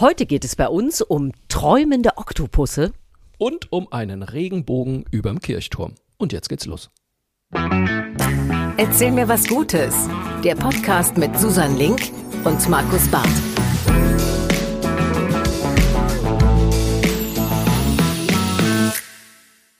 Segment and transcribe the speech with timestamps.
[0.00, 2.92] Heute geht es bei uns um träumende Oktopusse.
[3.36, 5.96] Und um einen Regenbogen überm Kirchturm.
[6.18, 6.90] Und jetzt geht's los.
[8.76, 10.08] Erzähl mir was Gutes.
[10.44, 12.12] Der Podcast mit Susan Link
[12.44, 13.57] und Markus Barth.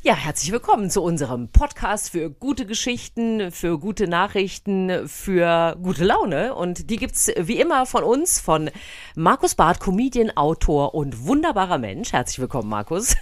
[0.09, 6.55] Ja, herzlich willkommen zu unserem Podcast für gute Geschichten, für gute Nachrichten, für gute Laune.
[6.55, 8.71] Und die gibt's wie immer von uns, von
[9.17, 12.15] Markus Barth, Comedian, Autor und wunderbarer Mensch.
[12.15, 13.17] Herzlich willkommen, Markus.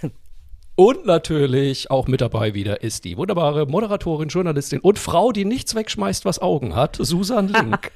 [0.77, 5.75] Und natürlich auch mit dabei wieder ist die wunderbare Moderatorin, Journalistin und Frau, die nichts
[5.75, 7.91] wegschmeißt, was Augen hat, Susan Link.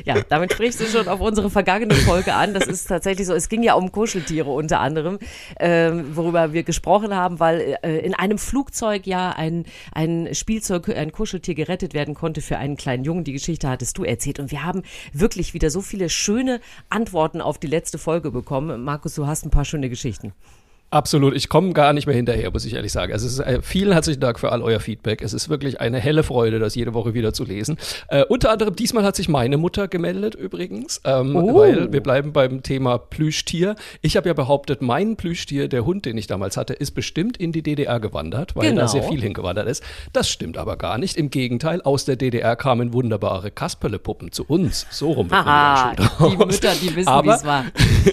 [0.04, 2.54] ja, damit sprichst du schon auf unsere vergangene Folge an.
[2.54, 3.34] Das ist tatsächlich so.
[3.34, 5.18] Es ging ja um Kuscheltiere unter anderem,
[5.58, 11.12] ähm, worüber wir gesprochen haben, weil äh, in einem Flugzeug ja ein, ein Spielzeug, ein
[11.12, 13.24] Kuscheltier gerettet werden konnte für einen kleinen Jungen.
[13.24, 14.38] Die Geschichte hattest du erzählt.
[14.38, 18.82] Und wir haben wirklich wieder so viele schöne Antworten auf die letzte Folge bekommen.
[18.84, 20.32] Markus, du hast ein paar schöne Geschichten.
[20.90, 23.12] Absolut, ich komme gar nicht mehr hinterher, muss ich ehrlich sagen.
[23.12, 25.20] Also es ist, äh, vielen herzlichen Dank für all euer Feedback.
[25.20, 27.76] Es ist wirklich eine helle Freude, das jede Woche wieder zu lesen.
[28.06, 31.58] Äh, unter anderem, diesmal hat sich meine Mutter gemeldet übrigens, ähm, oh.
[31.58, 33.74] weil wir bleiben beim Thema Plüschtier.
[34.00, 37.50] Ich habe ja behauptet, mein Plüschtier, der Hund, den ich damals hatte, ist bestimmt in
[37.50, 38.82] die DDR gewandert, weil genau.
[38.82, 39.82] da sehr viel hingewandert ist.
[40.12, 41.16] Das stimmt aber gar nicht.
[41.16, 44.86] Im Gegenteil, aus der DDR kamen wunderbare Kasperlepuppen zu uns.
[44.90, 47.64] So rum Aha, die Mütter, die wissen, wie es war.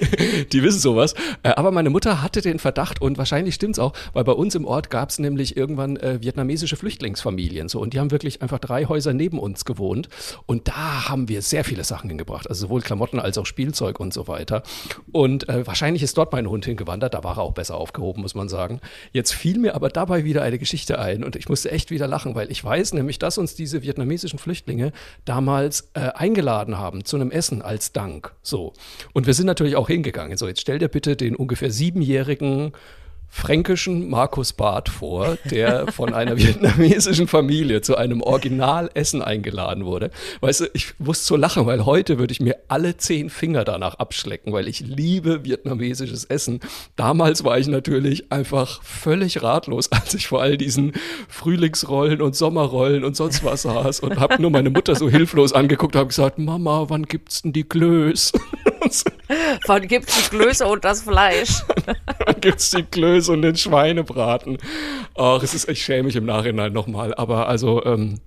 [0.51, 1.13] die wissen sowas.
[1.43, 4.65] Äh, aber meine Mutter hatte den Verdacht und wahrscheinlich stimmt's auch, weil bei uns im
[4.65, 8.85] Ort gab es nämlich irgendwann äh, vietnamesische Flüchtlingsfamilien so und die haben wirklich einfach drei
[8.85, 10.09] Häuser neben uns gewohnt
[10.47, 14.13] und da haben wir sehr viele Sachen hingebracht, also sowohl Klamotten als auch Spielzeug und
[14.13, 14.63] so weiter.
[15.11, 18.35] Und äh, wahrscheinlich ist dort mein Hund hingewandert, da war er auch besser aufgehoben, muss
[18.35, 18.79] man sagen.
[19.11, 22.33] Jetzt fiel mir aber dabei wieder eine Geschichte ein und ich musste echt wieder lachen,
[22.35, 24.93] weil ich weiß nämlich, dass uns diese vietnamesischen Flüchtlinge
[25.25, 28.33] damals äh, eingeladen haben zu einem Essen als Dank.
[28.41, 28.73] So.
[29.13, 30.37] Und wir sind natürlich auch hingegangen.
[30.37, 32.71] So, jetzt stell dir bitte den ungefähr siebenjährigen 嗯。
[33.33, 40.11] Fränkischen Markus Barth vor, der von einer vietnamesischen Familie zu einem Originalessen eingeladen wurde.
[40.41, 43.95] Weißt du, ich musste so lachen, weil heute würde ich mir alle zehn Finger danach
[43.95, 46.59] abschlecken, weil ich liebe vietnamesisches Essen.
[46.95, 50.93] Damals war ich natürlich einfach völlig ratlos, als ich vor all diesen
[51.27, 55.95] Frühlingsrollen und Sommerrollen und sonst was saß und habe nur meine Mutter so hilflos angeguckt
[55.95, 58.31] und habe gesagt, Mama, wann gibt's denn die Klöß?
[59.65, 61.63] Wann gibt's die Klöße und das Fleisch?
[62.25, 64.57] Wann gibt's die Klöße und den Schweinebraten?
[65.15, 68.19] Ach, es ist, ich schäme mich im Nachhinein nochmal, aber also, ähm,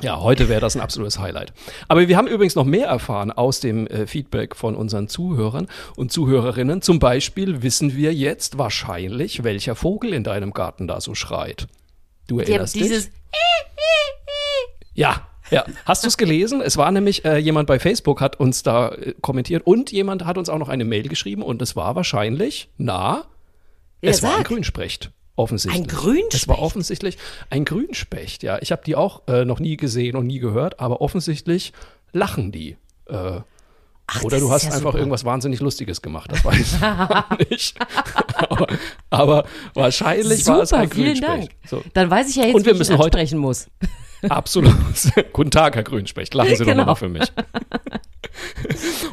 [0.00, 1.52] ja, heute wäre das ein absolutes Highlight.
[1.86, 6.10] Aber wir haben übrigens noch mehr erfahren aus dem äh, Feedback von unseren Zuhörern und
[6.10, 6.82] Zuhörerinnen.
[6.82, 11.68] Zum Beispiel wissen wir jetzt wahrscheinlich, welcher Vogel in deinem Garten da so schreit.
[12.26, 13.08] Du erinnerst dich?
[14.94, 16.60] Ja, ja, hast du es gelesen?
[16.60, 20.38] Es war nämlich äh, jemand bei Facebook hat uns da äh, kommentiert und jemand hat
[20.38, 23.24] uns auch noch eine Mail geschrieben und es war wahrscheinlich, na,
[24.04, 24.32] Wer es sagt?
[24.32, 25.10] war ein Grünsprecht.
[25.36, 25.82] Offensichtlich.
[25.82, 26.34] Ein Grünspecht?
[26.34, 27.18] Es war offensichtlich
[27.50, 28.58] ein Grünspecht, ja.
[28.60, 31.72] Ich habe die auch äh, noch nie gesehen und nie gehört, aber offensichtlich
[32.12, 32.76] lachen die.
[33.08, 33.40] Äh,
[34.06, 34.98] Ach, Oder du hast ja einfach super.
[34.98, 36.58] irgendwas wahnsinnig Lustiges gemacht, das weiß
[37.40, 37.78] ich nicht.
[38.34, 38.66] aber,
[39.08, 41.52] aber, wahrscheinlich super, war es ein vielen Dank.
[41.66, 41.82] So.
[41.94, 43.68] Dann weiß ich ja jetzt, und wir müssen ich heute muss.
[44.28, 44.74] Absolut.
[45.32, 46.34] Guten Tag, Herr Grünspecht.
[46.34, 46.80] Lachen Sie genau.
[46.82, 47.32] doch mal für mich.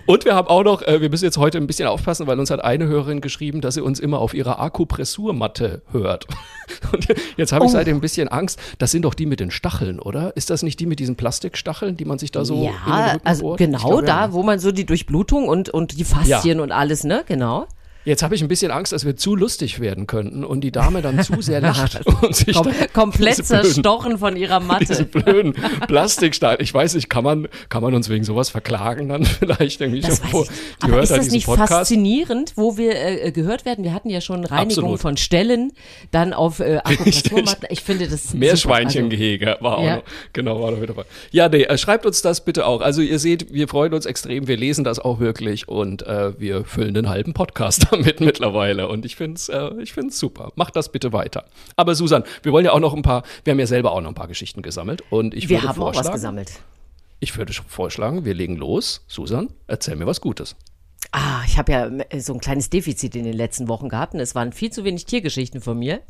[0.06, 2.50] Und wir haben auch noch, äh, wir müssen jetzt heute ein bisschen aufpassen, weil uns
[2.50, 6.28] hat eine Hörerin geschrieben, dass sie uns immer auf ihrer Akupressurmatte hört.
[6.92, 7.08] Und
[7.38, 7.74] jetzt habe ich oh.
[7.74, 8.60] seitdem ein bisschen Angst.
[8.78, 10.36] Das sind doch die mit den Stacheln, oder?
[10.36, 13.80] Ist das nicht die mit diesen Plastikstacheln, die man sich da so ja, also genau
[13.80, 14.34] glaub, da, ja.
[14.34, 16.64] wo man so die Durchblutung und und die Faszien ja.
[16.64, 17.24] und alles, ne?
[17.28, 17.68] Genau.
[18.04, 21.04] Jetzt habe ich ein bisschen Angst, dass wir zu lustig werden könnten und die Dame
[21.04, 24.86] dann zu sehr lacht und sich Kom komplett zerstochen von ihrer Matte.
[24.86, 25.54] Diese blöden
[25.88, 26.62] Plastiksteine.
[26.62, 30.02] Ich weiß nicht, kann man, kann man uns wegen sowas verklagen dann vielleicht irgendwie?
[30.02, 30.48] Das vor,
[30.82, 31.72] die Aber ist das nicht Podcast.
[31.72, 33.84] faszinierend, wo wir äh, gehört werden?
[33.84, 35.00] Wir hatten ja schon Reinigung Absolut.
[35.00, 35.72] von Stellen,
[36.10, 37.68] dann auf äh, Akupressurmatten.
[37.70, 39.96] Ich finde das Meerschweinchengehege also, war auch ja.
[39.98, 41.04] noch, genau, war noch mit dabei.
[41.30, 42.82] Ja, nee, äh, schreibt uns das bitte auch.
[42.82, 46.64] Also ihr seht, wir freuen uns extrem, wir lesen das auch wirklich und äh, wir
[46.66, 50.52] füllen den halben Podcast damit mittlerweile und ich finde es äh, ich find's super.
[50.56, 51.46] Macht das bitte weiter.
[51.76, 54.10] Aber Susan, wir wollen ja auch noch ein paar, wir haben ja selber auch noch
[54.10, 56.52] ein paar Geschichten gesammelt und ich wir würde haben vorschlagen, auch was gesammelt.
[57.20, 59.04] Ich würde vorschlagen, wir legen los.
[59.08, 60.56] Susan, erzähl mir was Gutes.
[61.12, 64.20] Ah, ich habe ja äh, so ein kleines Defizit in den letzten Wochen gehabt und
[64.20, 66.02] es waren viel zu wenig Tiergeschichten von mir.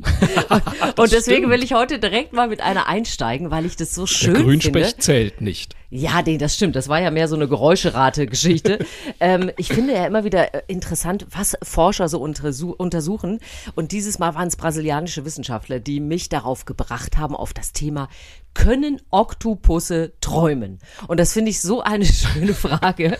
[0.96, 1.50] und deswegen stimmt.
[1.50, 4.90] will ich heute direkt mal mit einer einsteigen, weil ich das so schön Der Grünspecht
[4.90, 5.02] finde.
[5.02, 5.74] zählt nicht.
[5.90, 6.76] Ja, nee, das stimmt.
[6.76, 8.86] Das war ja mehr so eine Geräuscherate-Geschichte.
[9.20, 13.40] ähm, ich finde ja immer wieder äh, interessant, was Forscher so untersuchen.
[13.74, 18.08] Und dieses Mal waren es brasilianische Wissenschaftler, die mich darauf gebracht haben, auf das Thema
[18.54, 20.78] können Oktopusse träumen?
[21.06, 23.18] Und das finde ich so eine schöne Frage.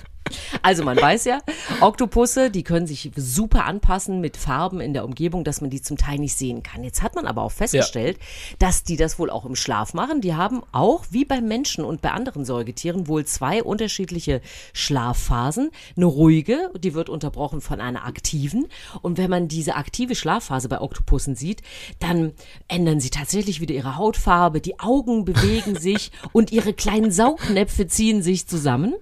[0.62, 1.40] Also man weiß ja,
[1.80, 5.96] Oktopusse, die können sich super anpassen mit Farben in der Umgebung, dass man die zum
[5.96, 6.84] Teil nicht sehen kann.
[6.84, 8.56] Jetzt hat man aber auch festgestellt, ja.
[8.58, 10.20] dass die das wohl auch im Schlaf machen.
[10.20, 14.40] Die haben auch, wie beim Menschen und bei anderen Säugetieren, wohl zwei unterschiedliche
[14.72, 15.70] Schlafphasen.
[15.96, 18.66] Eine ruhige, die wird unterbrochen von einer aktiven.
[19.02, 21.62] Und wenn man diese aktive Schlafphase bei Oktopussen sieht,
[21.98, 22.32] dann
[22.68, 28.22] ändern sie tatsächlich wieder ihre Hautfarbe, die Augen bewegen sich und ihre kleinen Saugnäpfe ziehen
[28.22, 28.94] sich zusammen.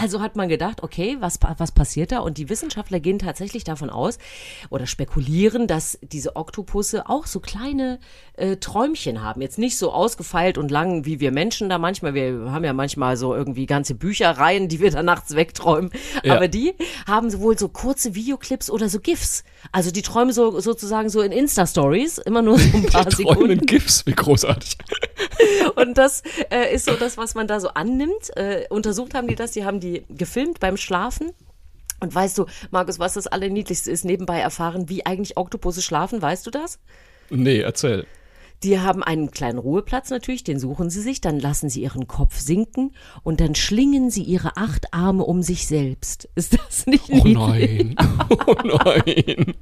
[0.00, 2.20] Also hat man gedacht, okay, was, was passiert da?
[2.20, 4.18] Und die Wissenschaftler gehen tatsächlich davon aus
[4.70, 7.98] oder spekulieren, dass diese Oktopusse auch so kleine
[8.34, 9.42] äh, Träumchen haben.
[9.42, 12.14] Jetzt nicht so ausgefeilt und lang wie wir Menschen da manchmal.
[12.14, 15.90] Wir haben ja manchmal so irgendwie ganze Bücherreihen, die wir da nachts wegträumen.
[16.22, 16.36] Ja.
[16.36, 16.74] Aber die
[17.06, 19.44] haben wohl so kurze Videoclips oder so GIFs.
[19.72, 23.50] Also die träumen so sozusagen so in Insta-Stories, immer nur so ein paar die Sekunden.
[23.50, 24.76] in GIFs, wie großartig.
[25.76, 28.36] Und das äh, ist so das, was man da so annimmt.
[28.36, 31.30] Äh, untersucht haben die das, die haben die gefilmt beim Schlafen.
[32.00, 36.44] Und weißt du, Markus, was das Allerniedlichste ist, nebenbei erfahren, wie eigentlich Oktopusse schlafen, weißt
[36.46, 36.80] du das?
[37.30, 38.06] Nee, erzähl.
[38.64, 42.38] Die haben einen kleinen Ruheplatz natürlich, den suchen sie sich, dann lassen sie ihren Kopf
[42.38, 46.28] sinken und dann schlingen sie ihre acht Arme um sich selbst.
[46.34, 47.96] Ist das nicht Oh nein.
[48.46, 49.54] Oh nein.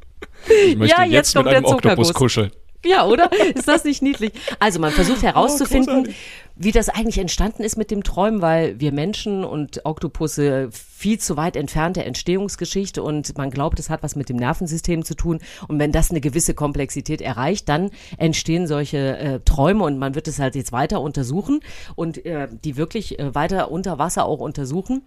[0.66, 2.50] Ich möchte ja, jetzt, jetzt mit einem Oktopus kuscheln.
[2.84, 3.30] Ja, oder?
[3.54, 4.32] Ist das nicht niedlich?
[4.58, 6.12] Also man versucht herauszufinden, oh,
[6.56, 11.36] wie das eigentlich entstanden ist mit dem Träumen, weil wir Menschen und Oktopusse viel zu
[11.36, 15.40] weit entfernte Entstehungsgeschichte und man glaubt, es hat was mit dem Nervensystem zu tun.
[15.68, 20.28] Und wenn das eine gewisse Komplexität erreicht, dann entstehen solche äh, Träume und man wird
[20.28, 21.60] es halt jetzt weiter untersuchen
[21.96, 25.02] und äh, die wirklich äh, weiter unter Wasser auch untersuchen.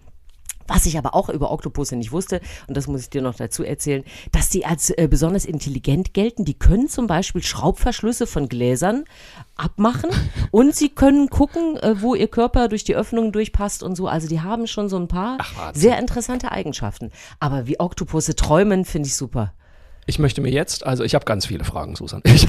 [0.66, 3.64] Was ich aber auch über Oktopusse nicht wusste, und das muss ich dir noch dazu
[3.64, 6.44] erzählen, dass die als äh, besonders intelligent gelten.
[6.44, 9.04] Die können zum Beispiel Schraubverschlüsse von Gläsern
[9.56, 10.10] abmachen
[10.50, 14.08] und sie können gucken, äh, wo ihr Körper durch die Öffnungen durchpasst und so.
[14.08, 17.10] Also die haben schon so ein paar Ach, sehr interessante Eigenschaften.
[17.40, 19.52] Aber wie Oktopusse träumen, finde ich super.
[20.06, 22.22] Ich möchte mir jetzt, also ich habe ganz viele Fragen, Susan.
[22.34, 22.46] Ich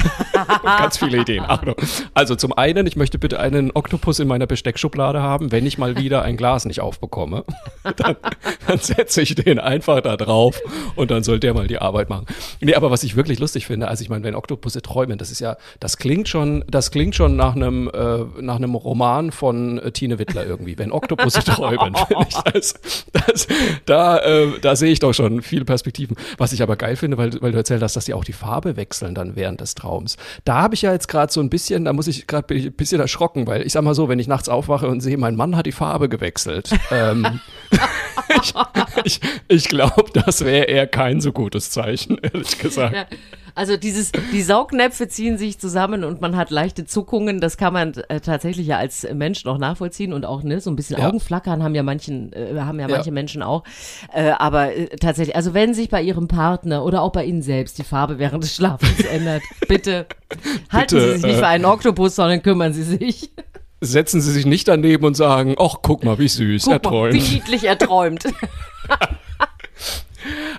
[0.63, 1.43] ganz viele Ideen.
[1.47, 1.75] Achtung.
[2.13, 5.97] Also zum einen, ich möchte bitte einen Oktopus in meiner Besteckschublade haben, wenn ich mal
[5.97, 7.45] wieder ein Glas nicht aufbekomme.
[7.97, 8.15] Dann,
[8.67, 10.59] dann setze ich den einfach da drauf
[10.95, 12.25] und dann soll der mal die Arbeit machen.
[12.59, 15.39] Nee, aber was ich wirklich lustig finde, also ich meine, wenn Oktopusse träumen, das ist
[15.39, 19.91] ja, das klingt schon, das klingt schon nach einem, äh, nach einem Roman von äh,
[19.91, 21.93] Tine Wittler irgendwie, wenn Oktopusse träumen.
[22.53, 22.73] das,
[23.13, 23.47] das,
[23.85, 26.17] da, äh, da sehe ich doch schon viele Perspektiven.
[26.37, 28.75] Was ich aber geil finde, weil weil du erzählt hast, dass die auch die Farbe
[28.75, 30.17] wechseln dann während des Traums.
[30.45, 32.99] Da habe ich ja jetzt gerade so ein bisschen, da muss ich gerade ein bisschen
[32.99, 35.67] erschrocken, weil ich sag mal so, wenn ich nachts aufwache und sehe, mein Mann hat
[35.67, 36.71] die Farbe gewechselt.
[36.91, 37.39] ähm,
[38.41, 38.53] ich
[39.03, 42.95] ich, ich glaube, das wäre eher kein so gutes Zeichen, ehrlich gesagt.
[42.95, 43.05] Ja.
[43.55, 47.39] Also dieses, die Saugnäpfe ziehen sich zusammen und man hat leichte Zuckungen.
[47.39, 50.75] Das kann man äh, tatsächlich ja als Mensch noch nachvollziehen und auch ne so ein
[50.75, 51.07] bisschen ja.
[51.07, 53.63] Augenflackern haben ja manchen äh, haben ja, ja, manche Menschen auch.
[54.13, 57.77] Äh, aber äh, tatsächlich, also wenn sich bei ihrem Partner oder auch bei Ihnen selbst
[57.77, 60.05] die Farbe während des Schlafens ändert, bitte
[60.69, 63.31] halten bitte, Sie sich nicht für äh, einen Oktopus, sondern kümmern Sie sich
[63.81, 67.13] setzen Sie sich nicht daneben und sagen, ach, guck mal, wie süß, guck er träumt.
[67.13, 68.25] Mal, wie niedlich er träumt.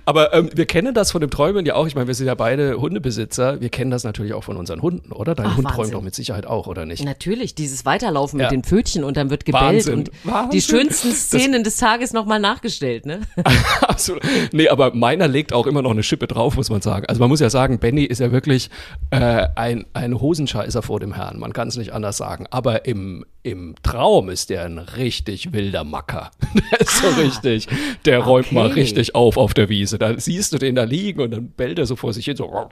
[0.07, 1.87] Aber ähm, wir kennen das von dem Träumen ja auch.
[1.87, 3.61] Ich meine, wir sind ja beide Hundebesitzer.
[3.61, 5.35] Wir kennen das natürlich auch von unseren Hunden, oder?
[5.35, 5.83] Dein Ach, Hund Wahnsinn.
[5.83, 7.05] träumt doch mit Sicherheit auch, oder nicht?
[7.05, 8.47] Natürlich, dieses Weiterlaufen ja.
[8.47, 9.95] mit den Pfötchen und dann wird gebellt Wahnsinn.
[9.95, 10.51] und Wahnsinn.
[10.51, 13.21] die schönsten Szenen das des Tages nochmal nachgestellt, ne?
[13.81, 14.23] Absolut.
[14.53, 17.07] Nee, aber meiner legt auch immer noch eine Schippe drauf, muss man sagen.
[17.07, 18.71] Also man muss ja sagen, Benny ist ja wirklich
[19.11, 21.41] äh, ein, ein Hosenscheißer vor dem Herrn.
[21.41, 22.47] Man kann es nicht anders sagen.
[22.51, 26.31] Aber im, im Traum ist der ein richtig wilder Macker.
[26.73, 27.69] der ist so ah, richtig,
[28.05, 28.29] der okay.
[28.29, 29.96] räumt mal richtig auf auf der Wiese.
[29.99, 32.47] Da siehst du den da liegen und dann bellt er so vor sich hin, so.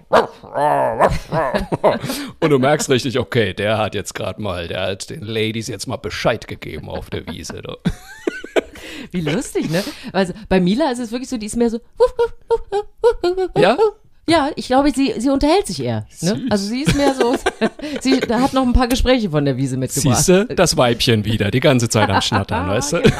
[2.40, 5.87] und du merkst richtig, okay, der hat jetzt gerade mal, der hat den Ladies jetzt
[5.87, 7.62] mal Bescheid gegeben auf der Wiese.
[9.11, 9.83] Wie lustig, ne?
[10.12, 11.81] Also bei Mila ist es wirklich so, die ist mehr so.
[13.57, 13.76] Ja?
[14.26, 16.07] Ja, ich glaube, sie, sie unterhält sich eher.
[16.23, 16.47] Ne?
[16.49, 17.37] Also sie ist mehr so,
[18.00, 20.16] sie da hat noch ein paar Gespräche von der Wiese mitgebracht.
[20.16, 23.02] Siehste, das Weibchen wieder, die ganze Zeit am Schnattern, weißt du?
[23.02, 23.16] Genau.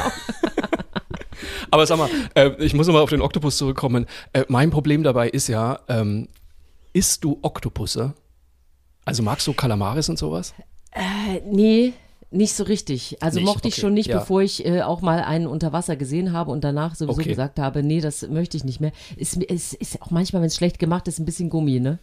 [1.71, 4.05] Aber sag mal, äh, ich muss nochmal auf den Oktopus zurückkommen.
[4.33, 6.27] Äh, mein Problem dabei ist ja, ähm,
[6.93, 8.13] isst du Oktopusse?
[9.05, 10.53] Also magst du Kalamaris und sowas?
[10.91, 11.93] Äh, nee,
[12.31, 13.17] nicht so richtig.
[13.21, 13.45] Also nicht?
[13.45, 13.81] mochte ich okay.
[13.81, 14.19] schon nicht, ja.
[14.19, 17.29] bevor ich äh, auch mal einen unter Wasser gesehen habe und danach sowieso okay.
[17.29, 18.91] gesagt habe, nee, das möchte ich nicht mehr.
[19.17, 21.99] Es ist, ist, ist auch manchmal, wenn es schlecht gemacht ist, ein bisschen Gummi, ne?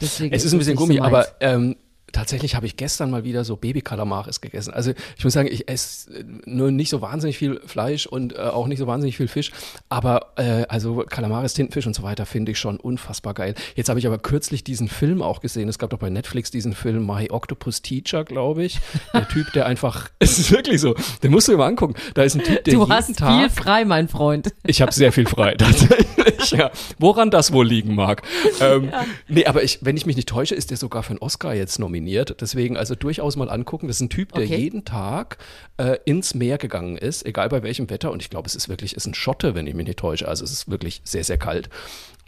[0.00, 1.76] Deswegen es ist ein bisschen Gummi, so aber ähm,
[2.12, 4.72] tatsächlich habe ich gestern mal wieder so Baby-Kalamaris gegessen.
[4.72, 8.66] Also ich muss sagen, ich esse nur nicht so wahnsinnig viel Fleisch und äh, auch
[8.66, 9.50] nicht so wahnsinnig viel Fisch.
[9.88, 13.54] Aber äh, also Kalamaris, Tintenfisch und so weiter finde ich schon unfassbar geil.
[13.74, 15.68] Jetzt habe ich aber kürzlich diesen Film auch gesehen.
[15.68, 18.78] Es gab doch bei Netflix diesen Film My Octopus Teacher, glaube ich.
[19.14, 21.94] Der Typ, der einfach, es ist wirklich so, den musst du dir mal angucken.
[22.14, 24.52] Da ist ein Typ, der Du hast Tag, viel frei, mein Freund.
[24.66, 26.50] ich habe sehr viel frei, tatsächlich.
[26.50, 26.70] Ja.
[26.98, 28.22] Woran das wohl liegen mag.
[28.60, 28.90] Ähm,
[29.28, 31.78] Nee, aber ich, wenn ich mich nicht täusche, ist der sogar für einen Oscar jetzt
[31.78, 31.99] nominiert.
[32.40, 33.86] Deswegen also durchaus mal angucken.
[33.88, 34.56] Das ist ein Typ, der Okay.
[34.56, 35.38] jeden Tag
[35.76, 38.10] äh, ins Meer gegangen ist, egal bei welchem Wetter.
[38.12, 40.26] Und ich glaube, es ist wirklich, ist ein Schotte, wenn ich mich nicht täusche.
[40.28, 41.68] Also es ist wirklich sehr, sehr kalt.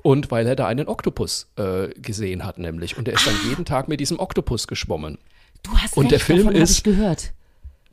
[0.02, 2.99] Und weil er da einen Oktopus äh, gesehen hat, nämlich.
[2.99, 5.19] Und er ist dann jeden Tag mit diesem Oktopus geschwommen.
[5.62, 7.33] Du hast Und der recht, Film davon hab ist- ich gehört.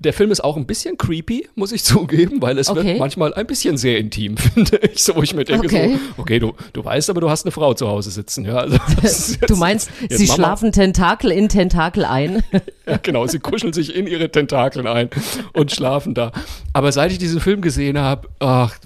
[0.02, 2.84] Der Film ist auch ein bisschen creepy, muss ich zugeben, weil es Okay.
[2.86, 5.04] wird manchmal ein bisschen sehr intim, finde ich.
[5.04, 5.98] So, wo ich mir denke, Okay.
[6.16, 8.46] so, okay, du, du weißt aber, du hast eine Frau zu Hause sitzen.
[8.46, 12.44] Ja, also, ist Du jetzt- meinst, jetzt sie Mama- schlafen Tentakel in Tentakel ein?
[12.88, 15.10] Ja, genau, sie kuscheln sich in ihre Tentakeln ein
[15.54, 16.32] und schlafen da.
[16.74, 18.28] Aber seit ich diesen Film gesehen habe,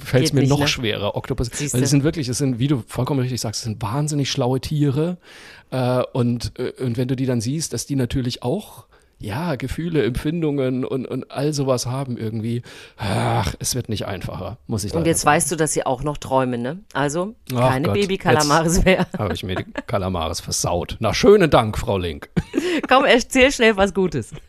[0.04, 0.68] fällt es mir nicht, noch ne?
[0.68, 1.48] schwerer, Oktopus.
[1.54, 1.78] Siehste.
[1.78, 4.60] Weil es sind wirklich, es sind, wie du vollkommen richtig sagst, es sind wahnsinnig schlaue
[4.60, 5.18] Tiere.
[5.72, 8.86] Äh, und, äh, und wenn du die dann siehst, dass die natürlich auch
[9.24, 12.62] ja, Gefühle, Empfindungen und, und all sowas haben irgendwie.
[12.98, 15.38] Ach, es wird nicht einfacher, muss ich Und leider jetzt sagen.
[15.38, 16.80] weißt du, dass sie auch noch träumen, ne?
[16.92, 19.08] Also keine Gott, Baby-Kalamaris mehr.
[19.18, 20.98] Habe ich mir die Kalamaris versaut.
[21.00, 22.30] Na, schönen Dank, Frau Link.
[22.90, 24.32] Komm, erzähl schnell was Gutes.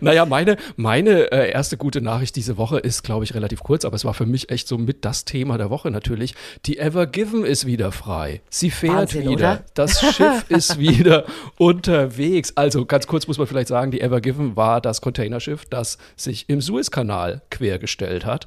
[0.00, 3.96] Naja, meine, meine äh, erste gute Nachricht diese Woche ist, glaube ich, relativ kurz, aber
[3.96, 6.34] es war für mich echt so mit das Thema der Woche natürlich.
[6.66, 8.40] Die Ever Given ist wieder frei.
[8.48, 9.32] Sie fährt Wahnsinn, wieder.
[9.32, 9.64] oder?
[9.74, 11.24] Das Schiff ist wieder
[11.56, 12.52] unterwegs.
[12.56, 16.48] Also ganz kurz muss man vielleicht sagen, die Ever Given war das Containerschiff, das sich
[16.48, 18.46] im Suezkanal quergestellt hat.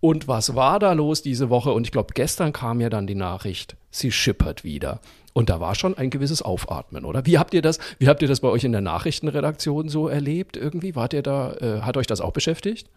[0.00, 1.72] Und was war da los diese Woche?
[1.72, 5.00] Und ich glaube, gestern kam ja dann die Nachricht, sie schippert wieder.
[5.32, 7.26] Und da war schon ein gewisses Aufatmen, oder?
[7.26, 10.56] Wie habt ihr das, wie habt ihr das bei euch in der Nachrichtenredaktion so erlebt
[10.56, 10.94] irgendwie?
[10.96, 12.88] Wart ihr da, äh, hat euch das auch beschäftigt?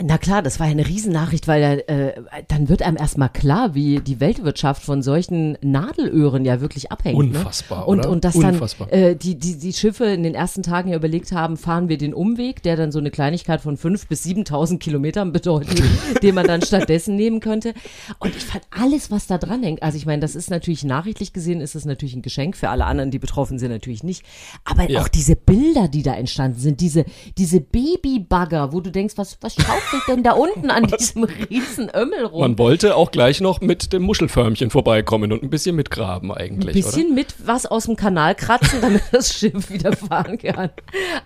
[0.00, 2.14] Na klar, das war ja eine Riesennachricht, weil äh,
[2.48, 7.18] dann wird einem erstmal klar, wie die Weltwirtschaft von solchen Nadelöhren ja wirklich abhängt.
[7.18, 7.84] Unfassbar, ne?
[7.86, 8.08] Und, oder?
[8.10, 8.88] und dass Unfassbar.
[8.88, 11.98] dann äh, die, die, die Schiffe in den ersten Tagen ja überlegt haben, fahren wir
[11.98, 15.82] den Umweg, der dann so eine Kleinigkeit von 5.000 bis 7.000 Kilometern bedeutet,
[16.22, 17.74] den man dann stattdessen nehmen könnte.
[18.18, 21.34] Und ich fand alles, was da dran hängt, also ich meine, das ist natürlich nachrichtlich
[21.34, 24.24] gesehen, ist es natürlich ein Geschenk für alle anderen, die betroffen sind, natürlich nicht.
[24.64, 25.02] Aber Ja.
[25.02, 27.04] auch diese Bilder, die da entstanden sind, diese,
[27.36, 32.24] diese Babybagger, wo du denkst, was, was schaufelt denn da unten an diesem riesen Ömmel
[32.24, 32.40] rum?
[32.40, 36.84] Man wollte auch gleich noch mit dem Muschelförmchen vorbeikommen und ein bisschen mitgraben Ein eigentlich,
[36.84, 40.70] bisschen mit was aus dem Kanal kratzen, damit das Schiff wieder fahren kann.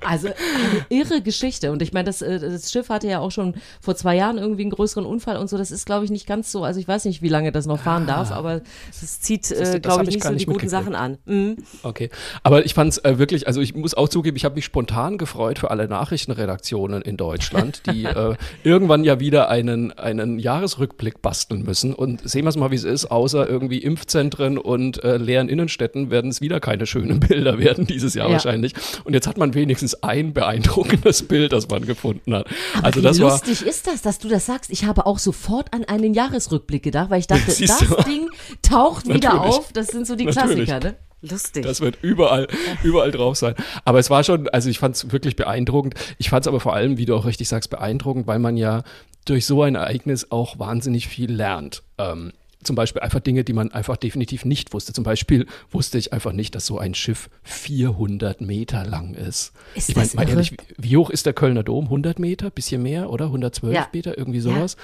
[0.05, 1.73] Also eine irre Geschichte.
[1.73, 4.63] Und ich meine, das, äh, das Schiff hatte ja auch schon vor zwei Jahren irgendwie
[4.63, 5.59] einen größeren Unfall und so.
[5.59, 6.65] Das ist, glaube ich, nicht ganz so.
[6.65, 8.61] Also ich weiß nicht, wie lange das noch fahren darf, aber
[9.01, 10.71] das zieht, äh, glaube ich, ich nicht so die nicht guten mitgekriegt.
[10.71, 11.19] Sachen an.
[11.25, 11.47] Mhm.
[11.47, 11.89] oder?
[11.89, 12.11] Okay.
[12.43, 15.19] Aber ich fand es äh, wirklich, also ich muss auch zugeben, ich habe mich spontan
[15.19, 18.35] gefreut für alle Nachrichtenredaktionen in Deutschland, die äh,
[18.65, 21.95] irgendwann ja wieder einen, einen Jahresrückblick basteln müssen.
[21.95, 26.11] Und sehen wir es mal, wie es ist, außer irgendwie Impfzentren und äh, leeren Innenstädten
[26.11, 28.33] werden es wieder keine schönen Bilder werden dieses Jahr Ja.
[28.35, 28.73] wahrscheinlich.
[29.05, 32.47] Und jetzt hat man wenigstens ein beeindruckendes Bild, das man gefunden hat.
[32.75, 33.31] Aber also wie das war.
[33.31, 34.71] lustig ist das, dass du das sagst.
[34.71, 37.79] Ich habe auch sofort an einen Jahresrückblick gedacht, weil ich dachte, das?
[38.07, 38.29] Ding
[38.63, 39.55] taucht wieder Natürlich.
[39.57, 39.73] auf.
[39.73, 40.67] Das sind so die Natürlich.
[40.67, 40.97] Klassiker, ne?
[41.23, 41.63] Lustig.
[41.65, 42.47] Das wird überall,
[42.83, 43.55] überall drauf sein.
[43.85, 45.95] Aber es war schon, also ich fand es wirklich beeindruckend.
[46.19, 48.83] Ich fand es aber vor allem, wie du auch richtig sagst, beeindruckend, weil man ja
[49.25, 51.83] durch so ein Ereignis auch wahnsinnig viel lernt.
[51.99, 52.33] Ähm,
[52.63, 54.93] zum Beispiel einfach Dinge, die man einfach definitiv nicht wusste.
[54.93, 59.53] Zum Beispiel wusste ich einfach nicht, dass so ein Schiff 400 Meter lang ist.
[59.75, 61.85] Ist ich meine, das mal ehrlich, wie- hoch ist der Kölner Dom?
[61.87, 62.51] 100 Meter?
[62.51, 63.27] Bisschen mehr, oder?
[63.27, 63.89] 112 Ja.
[63.93, 64.17] Meter?
[64.19, 64.77] Irgendwie sowas.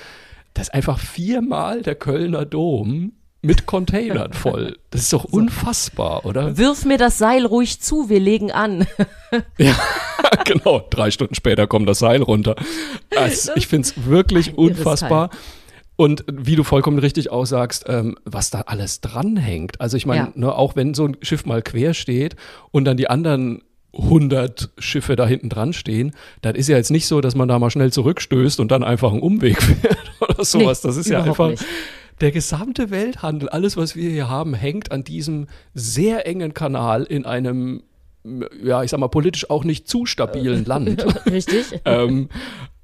[0.54, 4.76] Das ist einfach viermal der Kölner Dom mit Containern voll.
[4.90, 6.56] Das ist doch unfassbar, oder?
[6.56, 8.86] Wirf mir das Seil ruhig zu, wir legen an.
[9.56, 9.74] Ja,
[10.44, 10.82] genau.
[10.90, 12.54] Drei Stunden später kommt das Seil runter.
[13.16, 15.30] Also, ich finde es wirklich unfassbar.
[15.96, 19.80] Und wie du vollkommen richtig aussagst, ähm, was da alles dranhängt.
[19.80, 20.32] Also ich meine, Ja.
[20.34, 22.36] ne, auch wenn so ein Schiff mal quer steht
[22.72, 23.62] und dann die anderen
[23.94, 27.58] 100 Schiffe da hinten dran stehen, dann ist ja jetzt nicht so, dass man da
[27.58, 30.80] mal schnell zurückstößt und dann einfach einen Umweg fährt oder sowas.
[30.82, 31.64] das ist ja einfach, nicht.
[32.22, 37.26] Der gesamte Welthandel, alles, was wir hier haben, hängt an diesem sehr engen Kanal in
[37.26, 37.82] einem,
[38.62, 41.04] ja, ich sag mal, politisch auch nicht zu stabilen Land.
[41.26, 41.80] Richtig?
[41.84, 42.28] ähm,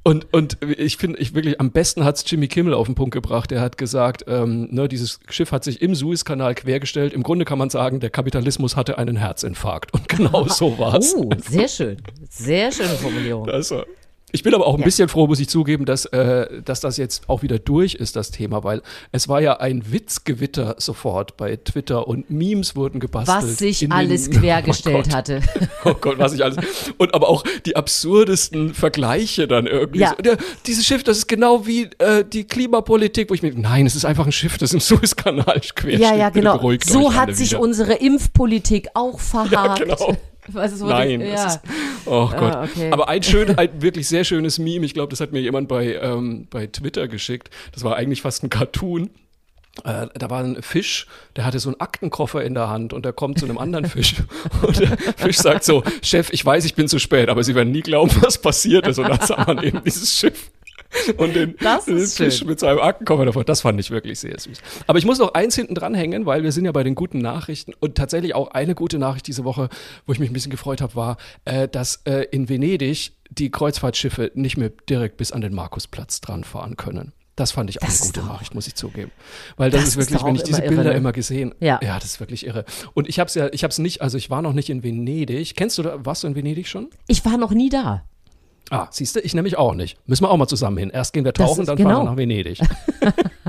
[0.03, 3.53] und, und ich finde, ich wirklich, am besten hat's Jimmy Kimmel auf den Punkt gebracht.
[3.53, 7.13] Er hat gesagt, ähm, ne, dieses Schiff hat sich im Suezkanal quergestellt.
[7.13, 9.93] Im Grunde kann man sagen, der Kapitalismus hatte einen Herzinfarkt.
[9.95, 11.15] Und genau so war's.
[11.15, 11.99] Oh, sehr schön.
[12.29, 13.47] Sehr schöne Formulierung.
[13.47, 13.85] Das war,
[14.31, 14.85] Ich bin aber auch ein ja.
[14.85, 18.31] bisschen froh, muss ich zugeben, dass, äh, dass das jetzt auch wieder durch ist, das
[18.31, 23.43] Thema, weil es war ja ein Witzgewitter sofort bei Twitter und Memes wurden gebastelt.
[23.43, 25.41] Was sich alles den, quergestellt oh hatte.
[25.85, 26.59] Oh Gott, was sich alles.
[26.99, 30.01] Und aber auch die absurdesten Vergleiche dann irgendwie.
[30.01, 30.11] Ja.
[30.11, 33.87] So, der, dieses Schiff, das ist genau wie äh, die Klimapolitik, wo ich mir, nein,
[33.87, 36.61] es ist einfach ein Schiff, das im Suezkanal quer Ja, ja, genau.
[36.85, 37.61] So hat sich wieder.
[37.61, 39.53] unsere Impfpolitik auch verhakt.
[39.53, 40.17] Ja, genau.
[40.49, 41.21] Ist, Nein.
[41.21, 41.47] Ich, ja.
[41.47, 41.61] ist,
[42.07, 42.55] oh Gott.
[42.55, 42.91] Ah, okay.
[42.91, 45.95] Aber ein schön, ein wirklich sehr schönes Meme, ich glaube, das hat mir jemand bei,
[45.97, 47.51] ähm, bei Twitter geschickt.
[47.73, 49.11] Das war eigentlich fast ein Cartoon.
[49.85, 53.13] Äh, da war ein Fisch, der hatte so einen Aktenkoffer in der Hand und der
[53.13, 54.17] kommt zu einem anderen Fisch.
[54.67, 57.71] Und der Fisch sagt so, Chef, ich weiß, ich bin zu spät, aber Sie werden
[57.71, 58.99] nie glauben, was passiert ist.
[58.99, 60.51] Und dann sah man eben dieses Schiff
[61.17, 63.45] und den, den Fisch mit seinem Aktenkoffer davor.
[63.45, 64.59] Das fand ich wirklich sehr süß.
[64.87, 67.73] Aber ich muss noch eins hinten dranhängen, weil wir sind ja bei den guten Nachrichten
[67.79, 69.69] und tatsächlich auch eine gute Nachricht diese Woche,
[70.07, 74.33] wo ich mich ein bisschen gefreut habe, war, äh, dass äh, in Venedig die Kreuzfahrtschiffe
[74.35, 77.13] nicht mehr direkt bis an den Markusplatz dran fahren können.
[77.39, 79.13] Das fand ich auch das eine gute Nachricht, muss ich zugeben.
[79.57, 80.97] Weil das, das ist wirklich, ist wenn ich diese irre, Bilder ne?
[80.97, 81.79] immer gesehen, ja.
[81.81, 82.65] ja, das ist wirklich irre.
[82.95, 84.83] Und ich habe es ja, ich habe es nicht, also ich war noch nicht in
[84.83, 85.55] Venedig.
[85.55, 86.89] Kennst du, da, warst du in Venedig schon?
[87.07, 88.05] Ich war noch nie da.
[88.71, 89.99] Ah, siehst du, ich nämlich auch nicht.
[90.07, 90.91] Müssen wir auch mal zusammen hin.
[90.91, 91.91] Erst gehen wir tauchen, dann genau.
[91.91, 92.61] fahren wir nach Venedig.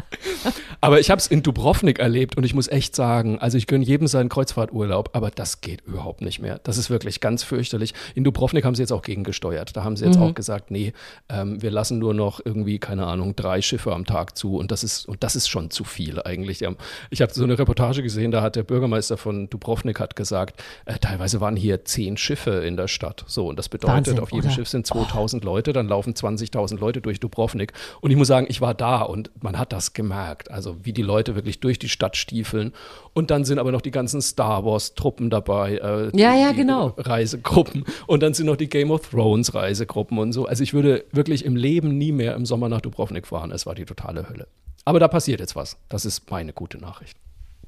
[0.82, 3.84] aber ich habe es in Dubrovnik erlebt und ich muss echt sagen, also ich gönne
[3.84, 6.60] jedem seinen Kreuzfahrturlaub, aber das geht überhaupt nicht mehr.
[6.64, 7.94] Das ist wirklich ganz fürchterlich.
[8.16, 9.76] In Dubrovnik haben sie jetzt auch gegengesteuert.
[9.76, 10.24] Da haben sie jetzt mhm.
[10.24, 10.94] auch gesagt, nee,
[11.30, 14.84] ähm, wir lassen nur noch irgendwie, keine Ahnung, drei Schiffe am Tag zu und das
[14.84, 16.64] ist, und das ist schon zu viel eigentlich.
[17.10, 20.98] Ich habe so eine Reportage gesehen, da hat der Bürgermeister von Dubrovnik hat gesagt, äh,
[21.00, 23.24] teilweise waren hier zehn Schiffe in der Stadt.
[23.28, 24.56] So, und das bedeutet, Wahnsinn, auf jedem oder?
[24.56, 27.74] Schiff sind 2000 1000 Leute, dann laufen 20.000 Leute durch Dubrovnik.
[28.02, 30.09] Und ich muss sagen, ich war da und man hat das gemerkt.
[30.12, 32.74] Also wie die Leute wirklich durch die Stadt stiefeln.
[33.14, 35.78] Und dann sind aber noch die ganzen Star Wars-Truppen dabei.
[35.78, 36.94] Äh, ja, ja, genau.
[36.98, 37.86] Reisegruppen.
[38.08, 40.46] Und dann sind noch die Game of Thrones Reisegruppen und so.
[40.46, 43.52] Also ich würde wirklich im Leben nie mehr im Sommer nach Dubrovnik fahren.
[43.52, 44.48] Es war die totale Hölle.
[44.86, 45.78] Aber da passiert jetzt was.
[45.90, 47.18] Das ist meine gute Nachricht.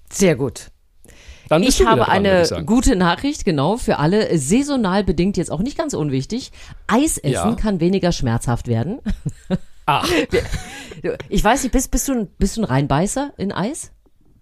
[0.10, 0.72] Sehr gut.
[1.60, 4.38] Ich habe dran, eine gute Nachricht, genau, für alle.
[4.38, 6.52] Saisonal bedingt jetzt auch nicht ganz unwichtig.
[6.88, 7.56] Eis essen ja.
[7.56, 9.00] kann weniger schmerzhaft werden.
[9.86, 10.10] Ach.
[11.30, 13.92] Ich weiß nicht, bist, bist, du, ein, bist du ein Reinbeißer in Eis?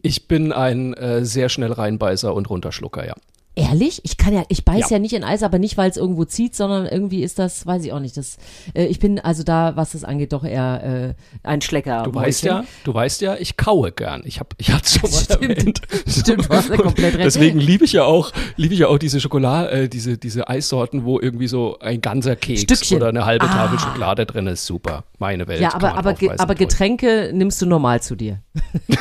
[0.02, 3.16] Ich bin ein äh, sehr schnell Reinbeißer und Runterschlucker, ja.
[3.56, 4.00] Ehrlich?
[4.04, 6.24] Ich kann ja, ich beiß ja, ja nicht in Eis, aber nicht, weil es irgendwo
[6.24, 8.16] zieht, sondern irgendwie ist das, weiß ich auch nicht.
[8.16, 8.38] Das,
[8.74, 11.14] äh, ich bin also da, was das angeht, doch eher äh,
[11.44, 12.04] ein Schlecker.
[12.04, 14.22] Du weißt ja, du weißt ja, ich kaue gern.
[14.24, 15.42] Ich habe, ich hatte schon mal Stimmt.
[15.42, 15.82] erwähnt.
[16.08, 17.26] Stimmt, du hast ja komplett recht.
[17.26, 21.04] Deswegen liebe ich ja auch, liebe ich ja auch diese Schokolade, äh, diese diese Eissorten,
[21.04, 22.98] wo irgendwie so ein ganzer Keks Stückchen.
[22.98, 23.82] oder eine halbe Tafel ah.
[23.82, 24.66] Schokolade drin ist.
[24.66, 25.60] Super, meine Welt.
[25.60, 28.42] Ja, aber aber, ge aber Getränke nimmst du normal zu dir.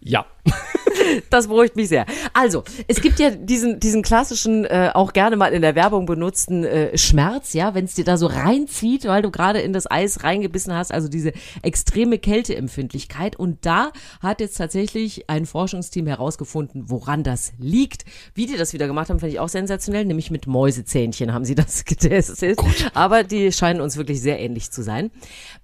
[0.00, 0.24] ja.
[1.30, 2.06] Das beruhigt mich sehr.
[2.32, 6.64] Also, es gibt ja diesen, diesen klassischen, äh, auch gerne mal in der Werbung benutzten
[6.64, 10.24] äh, Schmerz, ja, wenn es dir da so reinzieht, weil du gerade in das Eis
[10.24, 11.32] reingebissen hast, also diese
[11.62, 13.36] extreme Kälteempfindlichkeit.
[13.36, 18.04] Und da hat jetzt tatsächlich ein Forschungsteam herausgefunden, woran das liegt.
[18.34, 21.54] Wie die das wieder gemacht haben, finde ich auch sensationell, nämlich mit Mäusezähnchen haben sie
[21.54, 22.56] das getestet.
[22.56, 22.90] Gut.
[22.94, 25.10] Aber die scheinen uns wirklich sehr ähnlich zu sein.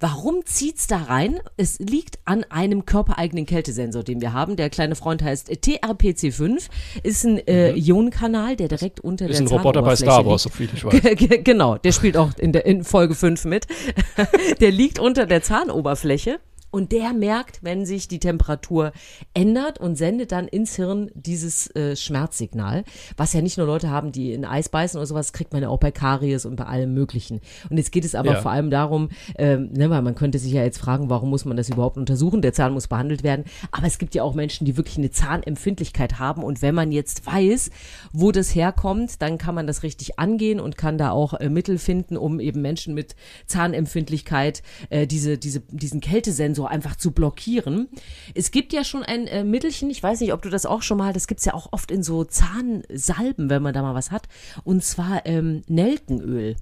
[0.00, 1.40] Warum zieht's da rein?
[1.56, 4.56] Es liegt an einem körpereigenen Kältesensor, den wir haben.
[4.56, 6.68] Der kleine Freund heißt TRPC5,
[7.02, 7.78] ist ein äh, mhm.
[7.78, 10.84] Ionenkanal, der direkt unter ist der Ist ein Roboter bei Star Wars, so viel ich
[10.84, 11.00] weiß.
[11.44, 13.66] genau, der spielt auch in, der, in Folge 5 mit.
[14.60, 16.38] der liegt unter der Zahnoberfläche
[16.74, 18.90] und der merkt, wenn sich die Temperatur
[19.32, 22.82] ändert und sendet dann ins Hirn dieses äh, Schmerzsignal,
[23.16, 25.68] was ja nicht nur Leute haben, die in Eis beißen oder sowas, kriegt man ja
[25.68, 27.40] auch bei Karies und bei allem Möglichen.
[27.70, 28.40] Und jetzt geht es aber ja.
[28.40, 31.56] vor allem darum, ähm, ne, weil man könnte sich ja jetzt fragen, warum muss man
[31.56, 32.42] das überhaupt untersuchen?
[32.42, 33.44] Der Zahn muss behandelt werden.
[33.70, 36.42] Aber es gibt ja auch Menschen, die wirklich eine Zahnempfindlichkeit haben.
[36.42, 37.70] Und wenn man jetzt weiß,
[38.12, 41.78] wo das herkommt, dann kann man das richtig angehen und kann da auch äh, Mittel
[41.78, 43.14] finden, um eben Menschen mit
[43.46, 47.88] Zahnempfindlichkeit äh, diese, diese, diesen Kältesensor so einfach zu blockieren.
[48.34, 50.98] Es gibt ja schon ein äh, Mittelchen, ich weiß nicht, ob du das auch schon
[50.98, 54.10] mal, das gibt es ja auch oft in so Zahnsalben, wenn man da mal was
[54.10, 54.28] hat,
[54.64, 56.56] und zwar ähm, Nelkenöl.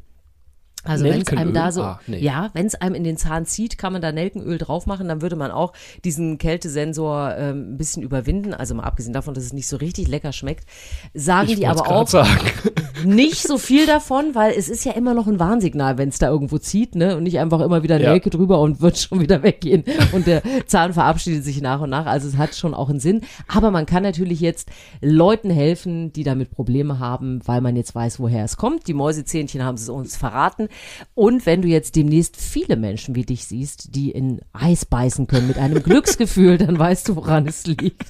[0.84, 2.18] Also wenn es einem da so, ah, nee.
[2.18, 5.22] ja, wenn es einem in den Zahn zieht, kann man da Nelkenöl drauf machen, dann
[5.22, 5.72] würde man auch
[6.04, 8.52] diesen Kältesensor ähm, ein bisschen überwinden.
[8.54, 10.66] Also mal abgesehen davon, dass es nicht so richtig lecker schmeckt,
[11.14, 12.40] sagen ich die aber auch sagen.
[13.04, 16.28] nicht so viel davon, weil es ist ja immer noch ein Warnsignal, wenn es da
[16.28, 18.36] irgendwo zieht, ne, und nicht einfach immer wieder Nelke ja.
[18.36, 22.06] drüber und wird schon wieder weggehen und der Zahn verabschiedet sich nach und nach.
[22.06, 23.22] Also es hat schon auch einen Sinn.
[23.48, 28.20] Aber man kann natürlich jetzt Leuten helfen, die damit Probleme haben, weil man jetzt weiß,
[28.20, 28.86] woher es kommt.
[28.88, 30.68] Die Mäusezähnchen haben es uns verraten.
[31.14, 35.48] Und wenn du jetzt demnächst viele Menschen wie dich siehst, die in Eis beißen können
[35.48, 38.02] mit einem Glücksgefühl, dann weißt du, woran es liegt.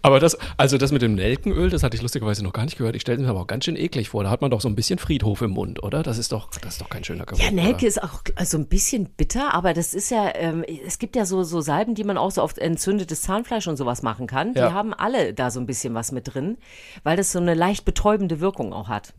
[0.00, 2.96] aber das, also das mit dem Nelkenöl, das hatte ich lustigerweise noch gar nicht gehört.
[2.96, 4.24] Ich stelle mir aber auch ganz schön eklig vor.
[4.24, 6.02] Da hat man doch so ein bisschen Friedhof im Mund, oder?
[6.02, 7.40] Das ist doch, das ist doch kein schöner Geruch.
[7.42, 7.86] Ja, Nelke oder?
[7.88, 11.42] ist auch also ein bisschen bitter, aber das ist ja, ähm, es gibt ja so,
[11.42, 14.54] so Salben, die man auch so auf entzündetes Zahnfleisch und sowas machen kann.
[14.54, 14.72] Die Ja.
[14.72, 16.56] haben alle da so ein bisschen was mit drin,
[17.02, 19.12] weil das so eine leicht betäubende Wirkung auch hat.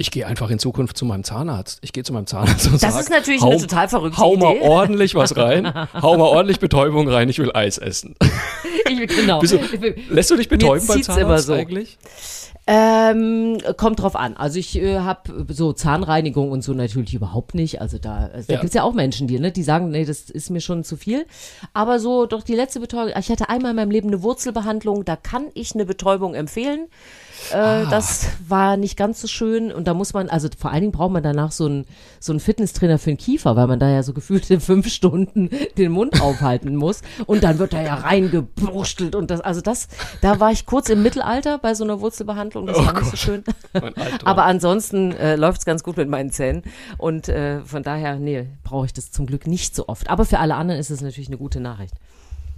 [0.00, 1.78] Ich gehe einfach in Zukunft zu meinem Zahnarzt.
[1.82, 4.36] Ich gehe zu meinem Zahnarzt und Das sag, ist natürlich hau, eine total verrückte Hau
[4.36, 4.62] mal Idee.
[4.68, 5.72] ordentlich was rein.
[6.00, 7.28] hau mal ordentlich Betäubung rein.
[7.28, 8.14] Ich will Eis essen.
[8.90, 9.42] Ich, genau.
[9.42, 9.58] Du,
[10.08, 11.52] lässt du dich betäuben beim Zahnarzt immer so.
[11.52, 11.98] eigentlich?
[12.66, 14.34] Ähm, kommt drauf an.
[14.36, 17.80] Also ich äh, habe so Zahnreinigung und so natürlich überhaupt nicht.
[17.82, 18.60] Also da, also da Ja.
[18.60, 21.26] gibt's ja auch Menschen, die, ne, die sagen, nee, das ist mir schon zu viel.
[21.74, 25.16] Aber so doch die letzte Betäubung, ich hatte einmal in meinem Leben eine Wurzelbehandlung, da
[25.16, 26.88] kann ich eine Betäubung empfehlen.
[27.52, 27.84] Äh, Ah.
[27.90, 31.12] Das war nicht ganz so schön und da muss man, also vor allen Dingen braucht
[31.12, 31.86] man danach so einen
[32.20, 35.50] so einen Fitnesstrainer für den Kiefer, weil man da ja so gefühlt in fünf Stunden
[35.76, 39.88] den Mund aufhalten muss und dann wird da ja reingeburstelt und das, also das,
[40.20, 43.10] da war ich kurz im Mittelalter bei so einer Wurzelbehandlung, das Oh war nicht so
[43.10, 43.18] Gott.
[43.18, 43.44] schön.
[44.24, 46.62] Aber ansonsten äh, läuft's ganz gut mit meinen Zähnen
[46.98, 50.10] und äh, von daher, nee, brauche ich das zum Glück nicht so oft.
[50.10, 51.94] Aber für alle anderen ist es natürlich eine gute Nachricht.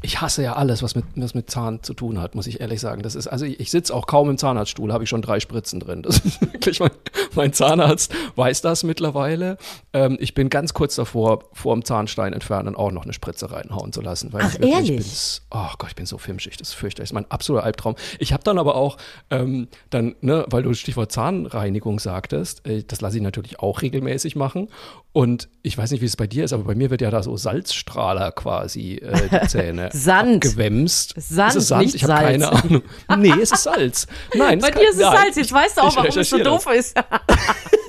[0.03, 2.81] Ich hasse ja alles, was mit, was mit Zahn zu tun hat, muss ich ehrlich
[2.81, 3.03] sagen.
[3.03, 5.79] Das ist, also ich, ich sitze auch kaum im Zahnarztstuhl, habe ich schon drei Spritzen
[5.81, 6.03] drin.
[6.03, 6.91] Das ist wirklich, mein,
[7.35, 9.59] mein Zahnarzt weiß das mittlerweile.
[9.93, 13.93] Ähm, ich bin ganz kurz davor, vor dem Zahnstein entfernen auch noch eine Spritze reinhauen
[13.93, 14.33] zu lassen.
[14.33, 14.91] Weil Ach, ich wirklich ehrlich?
[14.91, 17.09] Bin, s- oh Gott, ich bin so filmschig, das ist fürchterlich.
[17.09, 17.95] Das ist mein absoluter Albtraum.
[18.19, 18.97] Ich habe dann aber auch,
[19.31, 24.35] ähm, dann, ne, weil du Stichwort Zahnreinigung sagtest, äh, das lasse ich natürlich auch regelmäßig
[24.37, 24.69] machen.
[25.13, 27.23] Und ich weiß nicht, wie es bei dir ist, aber bei mir wird ja da
[27.23, 30.47] so Salzstrahler quasi äh, die Zähne Sand.
[30.47, 31.15] abgewämst.
[31.17, 31.83] Sand, ist es Sand?
[31.85, 32.83] nicht ich habe keine Ahnung.
[33.19, 34.07] Nee, es ist Salz.
[34.35, 36.21] Nein, Bei dir ist es nein, Salz, jetzt weißt du auch, ich warum es so
[36.21, 36.65] recherchiere das.
[36.65, 36.97] doof ist.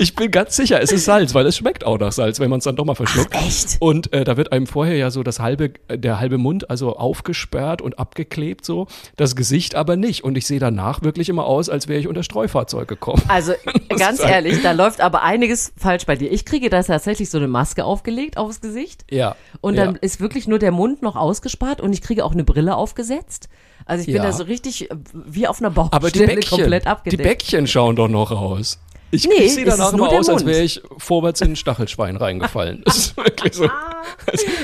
[0.00, 2.58] Ich bin ganz sicher, es ist Salz, weil es schmeckt auch nach Salz, wenn man
[2.58, 3.34] es dann doch mal verschluckt.
[3.34, 3.76] echt?
[3.80, 7.82] Und äh, da wird einem vorher ja so das halbe, der halbe Mund also aufgesperrt
[7.82, 8.86] und abgeklebt so,
[9.16, 10.24] das Gesicht aber nicht.
[10.24, 13.22] Und ich sehe danach wirklich immer aus, als wäre ich unter Streufahrzeug gekommen.
[13.28, 13.52] Also
[13.98, 16.32] ganz ehrlich, da läuft aber einiges falsch bei dir.
[16.32, 19.04] Ich kriege da tatsächlich so eine Maske aufgelegt aufs Gesicht.
[19.10, 19.36] Ja.
[19.60, 19.84] Und ja.
[19.84, 23.48] dann ist wirklich nur der Mund noch ausgespart und ich kriege auch eine Brille aufgesetzt.
[23.86, 24.22] Also ich bin Ja.
[24.24, 27.22] da so richtig äh, wie auf einer Baustelle aber die Bäckchen, komplett die abgedeckt.
[27.22, 28.78] Bäckchen schauen doch noch raus.
[29.10, 32.82] Ich, Nee, ich sehe danach immer aus, als wäre ich vorwärts in ein Stachelschwein reingefallen.
[32.84, 33.68] Das ist wirklich so.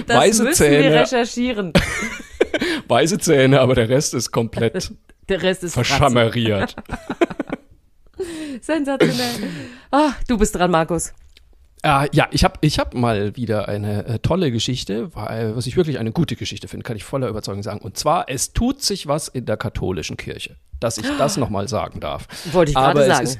[0.06, 1.72] das weiße müssen wir Zähne, recherchieren.
[2.88, 4.92] weiße Zähne, aber der Rest ist komplett
[5.28, 6.76] Der Rest ist verschammeriert.
[8.60, 9.50] Sensationell.
[9.90, 11.12] Ah, du bist dran, Markus.
[11.86, 15.76] Äh, ja, ich habe ich hab mal wieder eine äh, tolle Geschichte, weil, was ich
[15.76, 17.78] wirklich eine gute Geschichte finde, kann ich voller Überzeugung sagen.
[17.78, 22.00] Und zwar, es tut sich was in der katholischen Kirche, dass ich das nochmal sagen
[22.00, 22.26] darf.
[22.52, 23.24] Wollte ich gerade sagen.
[23.24, 23.38] Ist,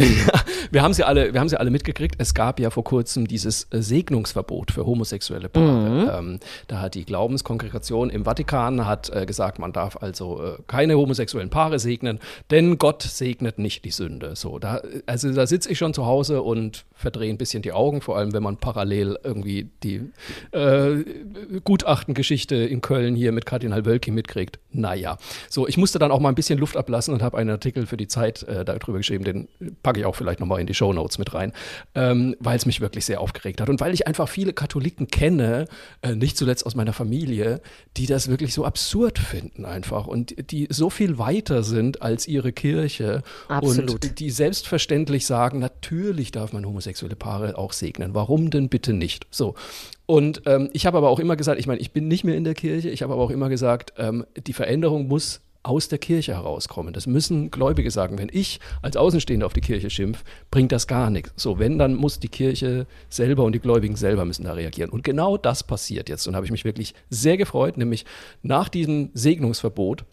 [0.70, 2.16] wir haben sie alle, wir haben sie alle mitgekriegt.
[2.18, 6.18] Es gab ja vor kurzem dieses äh, Segnungsverbot für homosexuelle Paare.
[6.18, 10.96] Ähm, da hat die Glaubenskongregation im Vatikan hat äh, gesagt, man darf also äh, keine
[10.96, 12.18] homosexuellen Paare segnen,
[12.50, 14.36] denn Gott segnet nicht die Sünde.
[14.36, 18.00] So, da, also da sitze ich schon zu Hause und verdrehe ein bisschen die Augen,
[18.00, 20.10] vor allem wenn man parallel irgendwie die
[20.52, 21.04] äh,
[21.64, 24.58] Gutachtengeschichte in Köln hier mit Kardinal Wölki mitkriegt.
[24.72, 27.86] Naja, so, ich musste dann auch mal ein bisschen Luft ablassen und habe einen Artikel
[27.86, 29.48] für die Zeit äh, darüber geschrieben, den
[29.90, 31.52] packe ich auch vielleicht nochmal in die Shownotes mit rein,
[31.96, 35.64] ähm, weil es mich wirklich sehr aufgeregt hat und weil ich einfach viele Katholiken kenne,
[36.02, 37.60] äh, nicht zuletzt aus meiner Familie,
[37.96, 42.52] die das wirklich so absurd finden einfach und die so viel weiter sind als ihre
[42.52, 43.90] Kirche Absolut.
[43.90, 48.14] und die selbstverständlich sagen, natürlich darf man homosexuelle Paare auch segnen.
[48.14, 49.26] Warum denn bitte nicht?
[49.32, 49.56] So.
[50.06, 52.44] Und ähm, ich habe aber auch immer gesagt, ich meine, ich bin nicht mehr in
[52.44, 56.34] der Kirche, ich habe aber auch immer gesagt, ähm, die Veränderung muss aus der Kirche
[56.34, 56.92] herauskommen.
[56.92, 58.18] Das müssen Gläubige sagen.
[58.18, 61.32] Wenn ich als Außenstehender auf die Kirche schimpf, bringt das gar nichts.
[61.36, 64.90] So, wenn, dann muss die Kirche selber und die Gläubigen selber müssen da reagieren.
[64.90, 66.26] Und genau das passiert jetzt.
[66.26, 68.06] Und habe ich mich wirklich sehr gefreut, nämlich
[68.42, 70.04] nach diesem Segnungsverbot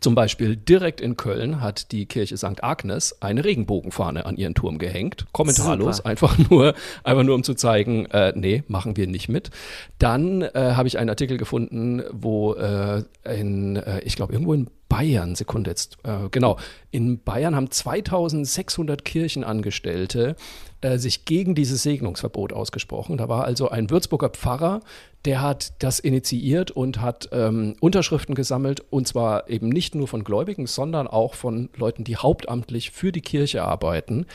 [0.00, 2.62] zum Beispiel direkt in Köln hat die Kirche St.
[2.62, 5.26] Agnes eine Regenbogenfahne an ihren Turm gehängt.
[5.32, 6.08] Kommentarlos, Super.
[6.08, 9.50] einfach nur, einfach nur um zu zeigen, äh, nee, machen wir nicht mit.
[9.98, 14.68] Dann äh, habe ich einen Artikel gefunden, wo äh, in, äh, ich glaube, irgendwo in
[14.88, 16.58] Bayern, Sekunde jetzt, äh, genau,
[16.90, 20.36] in Bayern haben 2600 Kirchenangestellte
[20.80, 23.16] äh, sich gegen dieses Segnungsverbot ausgesprochen.
[23.16, 24.80] Da war also ein Würzburger Pfarrer,
[25.26, 30.22] der hat das initiiert und hat ähm, Unterschriften gesammelt und zwar eben nicht nur von
[30.22, 34.26] Gläubigen, sondern auch von Leuten, die hauptamtlich für die Kirche arbeiten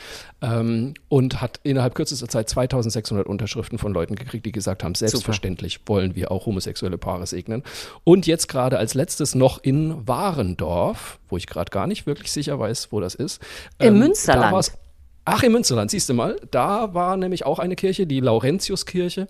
[0.42, 5.80] ähm, und hat innerhalb kürzester Zeit 2600 Unterschriften von Leuten gekriegt, die gesagt haben, selbstverständlich
[5.86, 7.62] wollen wir auch homosexuelle Paare segnen.
[8.04, 12.58] Und jetzt gerade als letztes noch in Warendorf, wo ich gerade gar nicht wirklich sicher
[12.58, 13.40] weiß, wo das ist.
[13.78, 14.72] Im ähm, Münsterland.
[15.24, 16.36] Ach, im Münsterland, siehst du mal.
[16.50, 19.28] Da war nämlich auch eine Kirche, die Laurentiuskirche.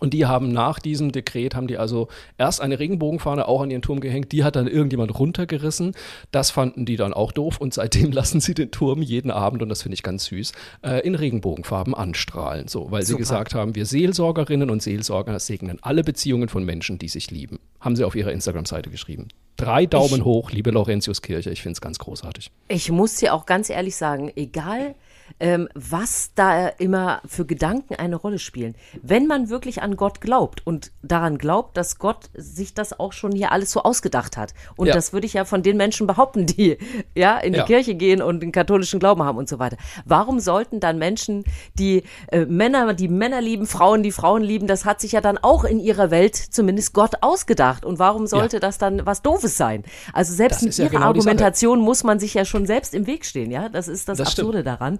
[0.00, 2.08] Und die haben nach diesem Dekret, haben die also
[2.38, 5.92] erst eine Regenbogenfahne auch an ihren Turm gehängt, die hat dann irgendjemand runtergerissen.
[6.30, 9.68] Das fanden die dann auch doof und seitdem lassen sie den Turm jeden Abend, und
[9.68, 12.68] das finde ich ganz süß, äh, in Regenbogenfarben anstrahlen.
[12.68, 13.06] So, weil Super.
[13.06, 17.58] sie gesagt haben, wir Seelsorgerinnen und Seelsorger segnen alle Beziehungen von Menschen, die sich lieben.
[17.80, 19.28] Haben sie auf ihrer Instagram-Seite geschrieben.
[19.56, 22.50] Drei Daumen ich, hoch, liebe Laurentiuskirche, ich finde es ganz großartig.
[22.66, 24.96] Ich muss dir auch ganz ehrlich sagen, egal
[25.40, 28.74] ähm, was da immer für Gedanken eine Rolle spielen.
[29.02, 33.32] Wenn man wirklich an Gott glaubt und daran glaubt, dass Gott sich das auch schon
[33.32, 34.54] hier alles so ausgedacht hat.
[34.76, 34.94] Und ja.
[34.94, 36.78] das würde ich ja von den Menschen behaupten, die
[37.14, 37.64] ja in die ja.
[37.64, 39.76] Kirche gehen und den katholischen Glauben haben und so weiter.
[40.04, 41.44] Warum sollten dann Menschen,
[41.74, 45.38] die äh, Männer, die Männer lieben, Frauen, die Frauen lieben, das hat sich ja dann
[45.38, 47.84] auch in ihrer Welt zumindest Gott ausgedacht.
[47.84, 48.60] Und warum sollte ja.
[48.60, 49.84] das dann was Doofes sein?
[50.12, 53.50] Also selbst mit ihrer genau Argumentation muss man sich ja schon selbst im Weg stehen,
[53.50, 53.68] ja.
[53.68, 54.66] Das ist das, das Absurde stimmt.
[54.66, 54.98] daran.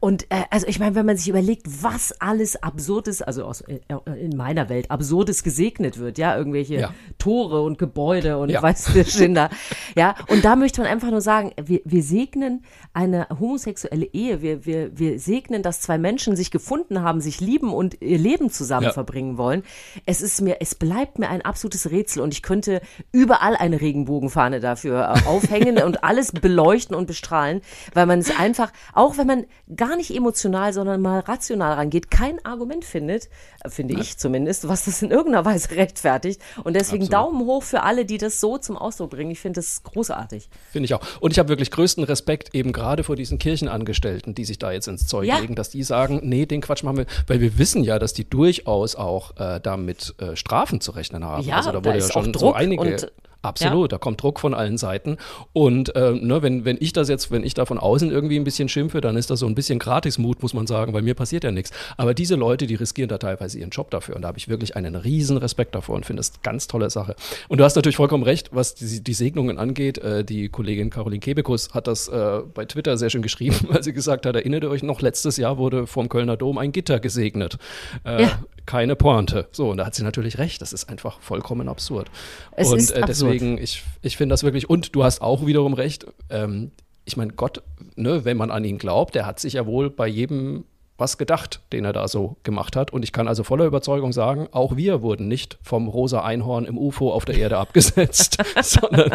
[0.00, 3.80] Und äh, also ich meine, wenn man sich überlegt, was alles Absurdes, also aus, äh,
[4.18, 6.94] in meiner Welt Absurdes gesegnet wird, ja, irgendwelche ja.
[7.18, 8.62] Tore und Gebäude und ja.
[8.62, 9.50] weiß der Schinder,
[9.96, 14.64] ja, und da möchte man einfach nur sagen, wir, wir segnen eine homosexuelle Ehe, wir,
[14.66, 18.86] wir, wir segnen, dass zwei Menschen sich gefunden haben, sich lieben und ihr Leben zusammen
[18.86, 18.92] ja.
[18.92, 19.62] verbringen wollen.
[20.06, 22.80] Es ist mir, es bleibt mir ein absolutes Rätsel und ich könnte
[23.12, 27.60] überall eine Regenbogenfahne dafür äh, aufhängen und alles beleuchten und bestrahlen,
[27.92, 32.44] weil man es einfach, auch wenn man gar nicht emotional, sondern mal rational rangeht, kein
[32.44, 33.28] Argument findet,
[33.62, 36.40] äh, finde ich zumindest, was das in irgendeiner Weise rechtfertigt.
[36.62, 37.12] Und deswegen Absolut.
[37.12, 39.30] Daumen hoch für alle, die das so zum Ausdruck bringen.
[39.30, 40.48] Ich finde das großartig.
[40.70, 41.00] Finde ich auch.
[41.20, 44.88] Und ich habe wirklich größten Respekt eben gerade vor diesen Kirchenangestellten, die sich da jetzt
[44.88, 45.38] ins Zeug ja.
[45.38, 48.28] legen, dass die sagen, nee, den Quatsch machen wir, weil wir wissen ja, dass die
[48.28, 51.46] durchaus auch äh, damit äh, Strafen zu rechnen haben.
[51.46, 52.96] Ja, also da wurde ja schon so einige
[53.44, 53.96] Absolut, ja.
[53.96, 55.18] da kommt Druck von allen Seiten.
[55.52, 58.44] Und äh, ne, wenn, wenn ich das jetzt, wenn ich da von außen irgendwie ein
[58.44, 61.44] bisschen schimpfe, dann ist das so ein bisschen Gratismut, muss man sagen, weil mir passiert
[61.44, 61.70] ja nichts.
[61.96, 64.16] Aber diese Leute, die riskieren da teilweise ihren Job dafür.
[64.16, 66.90] Und da habe ich wirklich einen riesen Respekt davor und finde das eine ganz tolle
[66.90, 67.16] Sache.
[67.48, 69.98] Und du hast natürlich vollkommen recht, was die, die Segnungen angeht.
[69.98, 73.92] Äh, die Kollegin Caroline Kebekus hat das äh, bei Twitter sehr schön geschrieben, weil sie
[73.92, 77.58] gesagt hat, erinnert ihr euch noch, letztes Jahr wurde vom Kölner Dom ein Gitter gesegnet.
[78.04, 78.38] Äh, ja.
[78.66, 79.48] Keine Pointe.
[79.52, 80.62] So, und da hat sie natürlich recht.
[80.62, 82.10] Das ist einfach vollkommen absurd.
[82.52, 86.06] Es und äh, deswegen, ich, ich finde das wirklich, und du hast auch wiederum recht,
[86.30, 86.70] ähm,
[87.04, 87.62] ich meine, Gott,
[87.96, 90.64] ne, wenn man an ihn glaubt, der hat sich ja wohl bei jedem
[90.96, 92.92] was gedacht, den er da so gemacht hat.
[92.92, 96.78] Und ich kann also voller Überzeugung sagen, auch wir wurden nicht vom rosa Einhorn im
[96.78, 99.10] UFO auf der Erde abgesetzt, sondern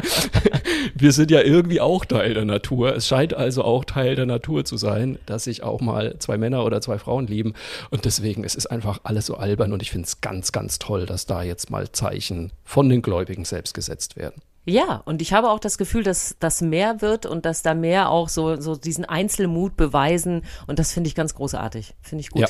[0.96, 2.96] wir sind ja irgendwie auch Teil der Natur.
[2.96, 6.66] Es scheint also auch Teil der Natur zu sein, dass sich auch mal zwei Männer
[6.66, 7.54] oder zwei Frauen lieben.
[7.92, 11.06] Und deswegen, es ist einfach alles so albern und ich finde es ganz, ganz toll,
[11.06, 14.42] dass da jetzt mal Zeichen von den Gläubigen selbst gesetzt werden.
[14.70, 18.10] Ja, und ich habe auch das Gefühl, dass das mehr wird und dass da mehr
[18.10, 20.44] auch so, so diesen Einzelmut beweisen.
[20.68, 21.96] Und das finde ich ganz großartig.
[22.02, 22.42] Finde ich gut.
[22.42, 22.48] Ja.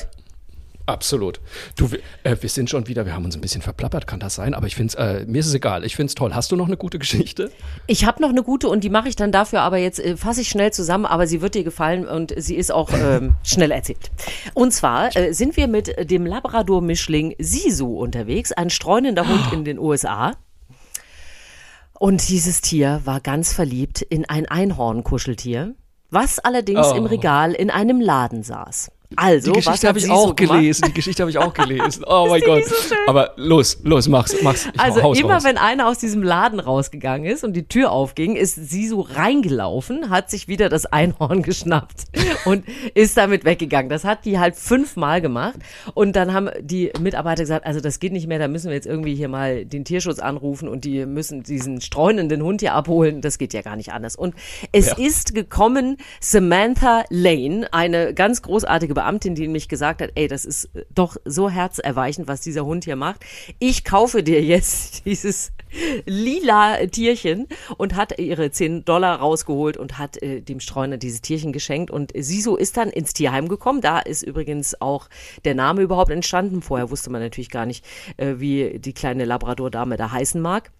[0.86, 1.40] Absolut.
[1.76, 1.88] Du,
[2.24, 4.66] äh, wir sind schon wieder, wir haben uns ein bisschen verplappert, kann das sein, aber
[4.66, 6.34] ich finde es, äh, mir ist es egal, ich finde es toll.
[6.34, 7.52] Hast du noch eine gute Geschichte?
[7.86, 10.40] Ich habe noch eine gute und die mache ich dann dafür, aber jetzt äh, fasse
[10.40, 14.10] ich schnell zusammen, aber sie wird dir gefallen und sie ist auch ähm, schnell erzählt.
[14.54, 19.78] Und zwar äh, sind wir mit dem Labrador-Mischling Sisu unterwegs, ein streunender Hund in den
[19.78, 20.32] USA.
[22.02, 25.74] Und dieses Tier war ganz verliebt in ein Einhornkuscheltier,
[26.08, 26.94] was allerdings oh.
[26.94, 28.90] im Regal in einem Laden saß.
[29.16, 30.84] Also, die Geschichte habe ich auch so gelesen.
[30.86, 32.04] Die Geschichte habe ich auch gelesen.
[32.06, 32.64] Oh mein Gott.
[32.64, 34.68] So Aber los, los, mach's, mach's.
[34.72, 35.44] Ich also immer raus.
[35.44, 40.10] wenn einer aus diesem Laden rausgegangen ist und die Tür aufging, ist sie so reingelaufen,
[40.10, 42.04] hat sich wieder das Einhorn geschnappt
[42.44, 43.88] und ist damit weggegangen.
[43.88, 45.58] Das hat die halt fünfmal gemacht
[45.94, 48.86] und dann haben die Mitarbeiter gesagt, also das geht nicht mehr, da müssen wir jetzt
[48.86, 53.22] irgendwie hier mal den Tierschutz anrufen und die müssen diesen streunenden Hund hier abholen.
[53.22, 54.14] Das geht ja gar nicht anders.
[54.14, 54.36] Und
[54.70, 54.98] es ja.
[54.98, 60.66] ist gekommen Samantha Lane, eine ganz großartige Beamtin, die nämlich gesagt hat, ey, das ist
[60.74, 63.24] äh, doch so herzerweichend, was dieser Hund hier macht.
[63.58, 65.52] Ich kaufe dir jetzt dieses
[66.04, 67.46] lila Tierchen
[67.78, 71.90] und hat ihre 10 Dollar rausgeholt und hat äh, dem Streuner dieses Tierchen geschenkt.
[71.90, 73.80] Und Siso ist dann ins Tierheim gekommen.
[73.80, 75.08] Da ist übrigens auch
[75.44, 76.60] der Name überhaupt entstanden.
[76.60, 77.84] Vorher wusste man natürlich gar nicht,
[78.18, 80.72] äh, wie die kleine Labrador-Dame da heißen mag.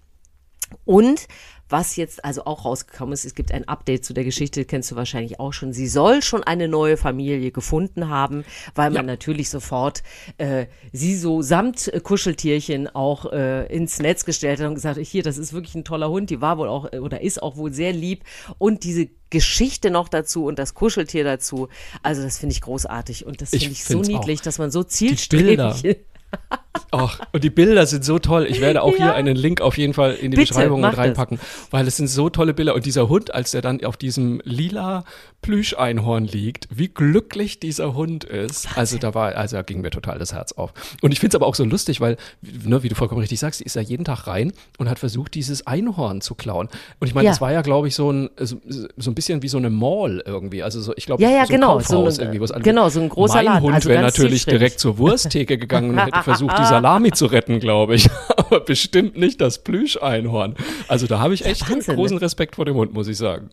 [0.84, 1.28] Und
[1.70, 4.96] was jetzt also auch rausgekommen ist, es gibt ein Update zu der Geschichte, kennst du
[4.96, 5.72] wahrscheinlich auch schon.
[5.72, 9.12] Sie soll schon eine neue Familie gefunden haben, weil man ja.
[9.12, 10.02] natürlich sofort
[10.38, 15.38] äh, sie so samt Kuscheltierchen auch äh, ins Netz gestellt hat und gesagt, hier, das
[15.38, 18.24] ist wirklich ein toller Hund, die war wohl auch oder ist auch wohl sehr lieb
[18.58, 21.68] und diese Geschichte noch dazu und das Kuscheltier dazu.
[22.02, 24.44] Also das finde ich großartig und das finde ich so niedlich, auch.
[24.44, 25.98] dass man so zielstrebig
[26.92, 28.46] Och, und die Bilder sind so toll.
[28.48, 28.96] Ich werde auch Ja.
[29.06, 30.98] hier einen Link auf jeden Fall in die Bitte, Beschreibung mit das.
[30.98, 32.74] reinpacken, weil es sind so tolle Bilder.
[32.74, 35.04] Und dieser Hund, als der dann auf diesem lila
[35.42, 38.68] Plüscheinhorn liegt, wie glücklich dieser Hund ist.
[38.76, 40.72] Also da war, also da ging mir total das Herz auf.
[41.02, 43.58] Und ich finde es aber auch so lustig, weil, ne, wie du vollkommen richtig sagst,
[43.60, 46.68] die ist ja jeden Tag rein und hat versucht, dieses Einhorn zu klauen.
[47.00, 47.30] Und ich meine, Ja.
[47.32, 48.60] das war ja, glaube ich, so ein, so,
[48.96, 50.62] so ein bisschen wie so eine Mall irgendwie.
[50.62, 52.88] Also so, ich glaube, Ja, ja, so ein genau, Kaufhaus so ein- irgendwie, an- genau,
[52.90, 56.22] so ein großer mein Laden, Hund also wäre natürlich direkt zur Wursttheke gegangen und hätte
[56.22, 58.08] versucht, die Salami zu retten, glaube ich.
[58.36, 60.54] Aber bestimmt nicht das Plüscheinhorn.
[60.88, 62.22] Also da habe ich echt Wahnsinn, großen ne?
[62.22, 63.50] Respekt vor dem Hund, muss ich sagen.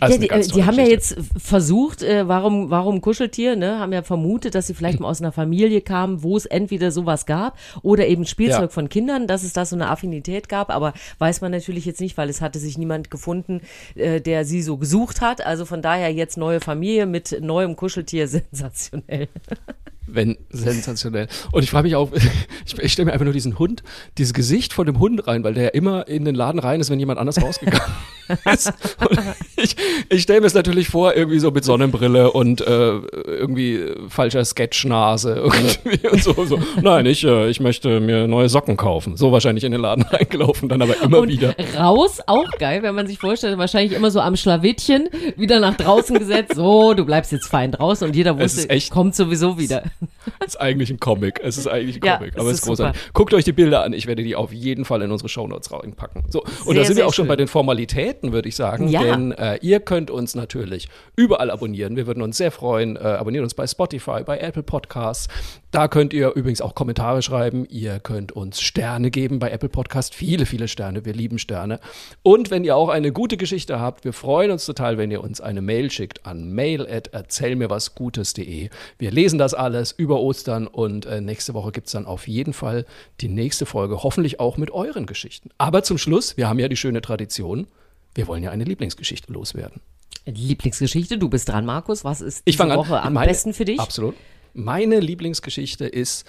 [0.00, 3.92] Also Ja, die, äh, die haben ja jetzt versucht, äh, warum, warum Kuscheltier, ne, haben
[3.92, 7.58] ja vermutet, dass sie vielleicht mal aus einer Familie kamen, wo es entweder sowas gab
[7.82, 8.68] oder eben Spielzeug Ja.
[8.68, 12.16] von Kindern, dass es da so eine Affinität gab, aber weiß man natürlich jetzt nicht,
[12.16, 13.60] weil es hatte sich niemand gefunden,
[13.96, 15.44] äh, der sie so gesucht hat.
[15.44, 19.26] Also von daher jetzt neue Familie mit neuem Kuscheltier, sensationell.
[20.10, 21.28] Wenn, sensationell.
[21.52, 22.10] Und ich frage mich auch,
[22.66, 23.82] ich, ich stelle mir einfach nur diesen Hund,
[24.16, 26.90] dieses Gesicht von dem Hund rein, weil der ja immer in den Laden rein ist,
[26.90, 27.92] wenn jemand anders rausgegangen
[28.52, 28.72] ist.
[29.00, 29.18] Und
[29.62, 29.76] ich
[30.08, 35.34] ich stelle mir es natürlich vor, irgendwie so mit Sonnenbrille und äh, irgendwie falscher Sketchnase
[35.36, 36.32] irgendwie und so.
[36.44, 36.58] so.
[36.82, 39.16] Nein, ich, äh, ich möchte mir neue Socken kaufen.
[39.16, 41.54] So wahrscheinlich in den Laden reingelaufen, dann aber immer Und wieder.
[41.78, 46.18] raus, auch geil, wenn man sich vorstellt, wahrscheinlich immer so am Schlawittchen, wieder nach draußen
[46.18, 49.82] gesetzt, so, du bleibst jetzt fein draußen und jeder wusste, echt- kommt sowieso wieder.
[50.40, 51.40] Es ist eigentlich ein Comic.
[51.42, 52.34] Es ist eigentlich ein Ja, Comic.
[52.38, 53.00] aber es ist ist großartig.
[53.12, 53.92] Guckt euch die Bilder an.
[53.92, 56.24] Ich werde die auf jeden Fall in unsere Shownotes reinpacken.
[56.28, 56.42] So.
[56.42, 57.28] Und Sehr, da sind wir auch schon schön.
[57.28, 58.88] bei den Formalitäten, würde ich sagen.
[58.88, 59.02] Ja.
[59.02, 61.96] Denn äh, ihr könnt uns natürlich überall abonnieren.
[61.96, 62.96] Wir würden uns sehr freuen.
[62.96, 65.28] Äh, abonniert uns bei Spotify, bei Apple Podcasts.
[65.70, 67.66] Da könnt ihr übrigens auch Kommentare schreiben.
[67.68, 70.14] Ihr könnt uns Sterne geben bei Apple Podcast.
[70.14, 71.04] Viele, viele Sterne.
[71.04, 71.78] Wir lieben Sterne.
[72.22, 75.40] Und wenn ihr auch eine gute Geschichte habt, wir freuen uns total, wenn ihr uns
[75.40, 78.70] eine Mail schickt an mail.erzählmirwasgutes.de.
[78.98, 82.54] Wir lesen das alles über Ostern und äh, nächste Woche gibt es dann auf jeden
[82.54, 82.86] Fall
[83.20, 84.02] die nächste Folge.
[84.02, 85.50] Hoffentlich auch mit euren Geschichten.
[85.58, 87.66] Aber zum Schluss, wir haben ja die schöne Tradition,
[88.18, 89.80] wir wollen ja eine Lieblingsgeschichte loswerden.
[90.26, 92.02] Lieblingsgeschichte, du bist dran, Markus.
[92.04, 92.76] Was ist Ich diese an.
[92.76, 93.78] Woche am Meine- besten für dich?
[93.78, 94.16] Absolut.
[94.54, 96.26] Meine Lieblingsgeschichte ist,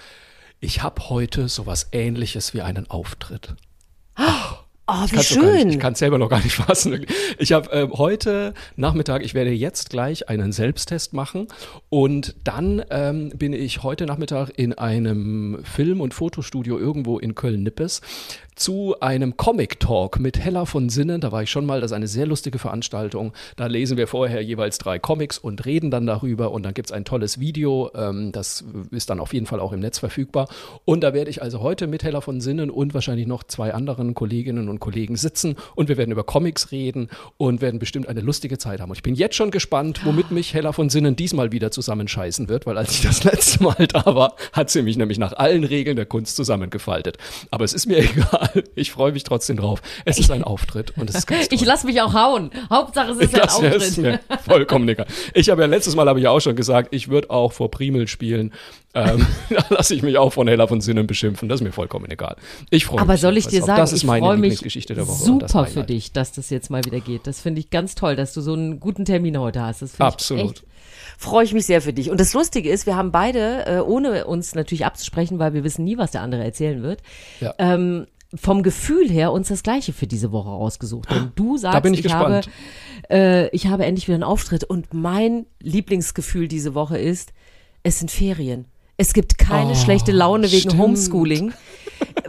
[0.60, 3.56] ich habe heute sowas ähnliches wie einen Auftritt.
[4.18, 4.24] Oh,
[5.06, 5.70] wie gar nicht, schön.
[5.70, 7.06] ich kann es selber noch gar nicht fassen.
[7.40, 11.48] Ich habe ähm, heute Nachmittag, ich werde jetzt gleich einen Selbsttest machen
[11.90, 18.02] und dann ähm, bin ich heute Nachmittag in einem Film- und Fotostudio irgendwo in Köln-Nippes
[18.60, 21.22] zu einem Comic-Talk mit Hella von Sinnen.
[21.22, 23.32] Da war ich schon mal, das ist eine sehr lustige Veranstaltung.
[23.56, 26.92] Da lesen wir vorher jeweils drei Comics und reden dann darüber und dann gibt es
[26.92, 27.90] ein tolles Video.
[27.96, 30.50] Ähm, das ist dann auf jeden Fall auch im Netz verfügbar.
[30.84, 34.14] Und da werde ich also heute mit Hella von Sinnen und wahrscheinlich noch zwei anderen
[34.14, 38.58] Kolleginnen und Kollegen sitzen und wir werden über Comics reden und werden bestimmt eine lustige
[38.58, 38.90] Zeit haben.
[38.90, 42.66] Und ich bin jetzt schon gespannt, womit mich Hella von Sinnen diesmal wieder zusammenscheißen wird,
[42.66, 45.96] weil als ich das letzte Mal da war, hat sie mich nämlich nach allen Regeln
[45.96, 47.18] der Kunst zusammengefaltet.
[47.52, 48.49] Aber es ist mir egal.
[48.76, 49.82] Ich freue mich trotzdem drauf.
[50.06, 51.58] Es ist ein Auftritt und es ist ganz toll.
[51.60, 52.52] Ich lass mich auch hauen.
[52.70, 53.98] Hauptsache es ist ein Das ist Auftritt.
[53.98, 55.08] mir vollkommen egal.
[55.34, 58.08] Ich habe ja letztes Mal habe ich auch schon gesagt, ich würde auch vor Primel
[58.08, 58.54] spielen.
[58.96, 61.48] Ähm, da lasse ich mich auch von Hella von Sinnen beschimpfen.
[61.50, 62.36] Das ist mir vollkommen egal.
[62.70, 63.02] Ich freue mich.
[63.02, 65.24] Aber soll ich dir sagen, das ist meine Lieblingsgeschichte der Woche.
[65.24, 67.28] super für dich, dass das jetzt mal wieder geht.
[67.28, 69.84] Das finde ich ganz toll, dass du so einen guten Termin heute hast.
[70.02, 70.64] Absolut.
[71.18, 72.10] freue ich mich sehr für dich.
[72.10, 75.84] Und das Lustige ist, wir haben beide, äh, ohne uns natürlich abzusprechen, weil wir wissen
[75.84, 77.02] nie, was der andere erzählen wird,
[77.42, 77.54] Ja.
[77.60, 81.10] ähm, vom Gefühl her uns das Gleiche für diese Woche rausgesucht.
[81.10, 82.42] Denn du sagst, bin ich habe,
[83.10, 87.34] äh, ich habe endlich wieder einen Auftritt und mein Lieblingsgefühl diese Woche ist,
[87.84, 88.66] es sind Ferien.
[88.98, 90.78] Es gibt keine Oh, schlechte Laune wegen stimmt.
[90.78, 91.54] Homeschooling.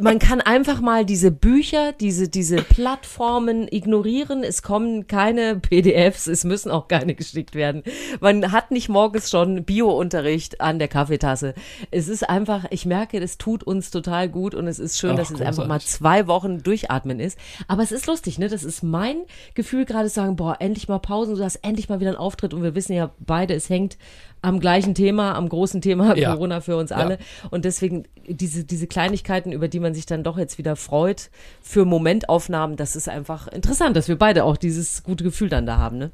[0.00, 4.42] Man kann einfach mal diese Bücher, diese, diese Plattformen ignorieren.
[4.42, 7.82] Es kommen keine PDFs, es müssen auch keine geschickt werden.
[8.20, 11.54] Man hat nicht morgens schon Bio-Unterricht an der Kaffeetasse.
[11.90, 15.16] Es ist einfach, ich merke, es tut uns total gut und es ist schön, Ach,
[15.16, 15.88] dass es einfach mal großartig.
[15.88, 17.38] zwei Wochen durchatmen ist.
[17.68, 18.48] Aber es ist lustig, ne?
[18.48, 19.18] Das ist mein
[19.54, 22.54] Gefühl gerade zu sagen, boah, endlich mal Pausen, du hast endlich mal wieder einen Auftritt
[22.54, 23.98] und wir wissen ja beide, es hängt
[24.42, 26.32] am gleichen Thema, am großen Thema Ja.
[26.32, 26.96] Corona für uns Ja.
[26.96, 27.18] alle.
[27.50, 31.30] Und deswegen diese, diese Kleinigkeiten, über die man sich dann doch jetzt wieder freut,
[31.62, 35.78] für Momentaufnahmen, das ist einfach interessant, dass wir beide auch dieses gute Gefühl dann da
[35.78, 36.10] haben, ne?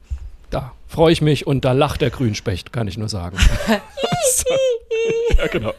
[0.50, 3.36] Da freue ich mich und da lacht der Grünspecht, kann ich nur sagen.
[5.38, 5.72] ja, genau.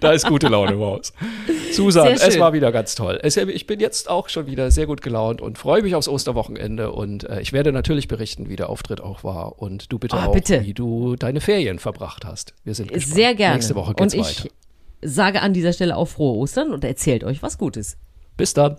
[0.00, 1.12] Da ist gute Laune im Haus.
[1.72, 3.18] Susan, es war wieder ganz toll.
[3.22, 6.92] Es, ich bin jetzt auch schon wieder sehr gut gelaunt und freue mich aufs Osterwochenende
[6.92, 10.26] und äh, ich werde natürlich berichten, wie der Auftritt auch war und du bitte Ah,
[10.26, 10.62] auch, bitte.
[10.64, 12.54] wie du deine Ferien verbracht hast.
[12.64, 13.14] Wir sind gespannt.
[13.14, 13.54] Sehr gerne.
[13.56, 14.54] Nächste Woche geht's und ich weiter.
[15.02, 17.96] sage an dieser Stelle auch frohe Ostern und erzählt euch was Gutes.
[18.36, 18.76] Bis dann.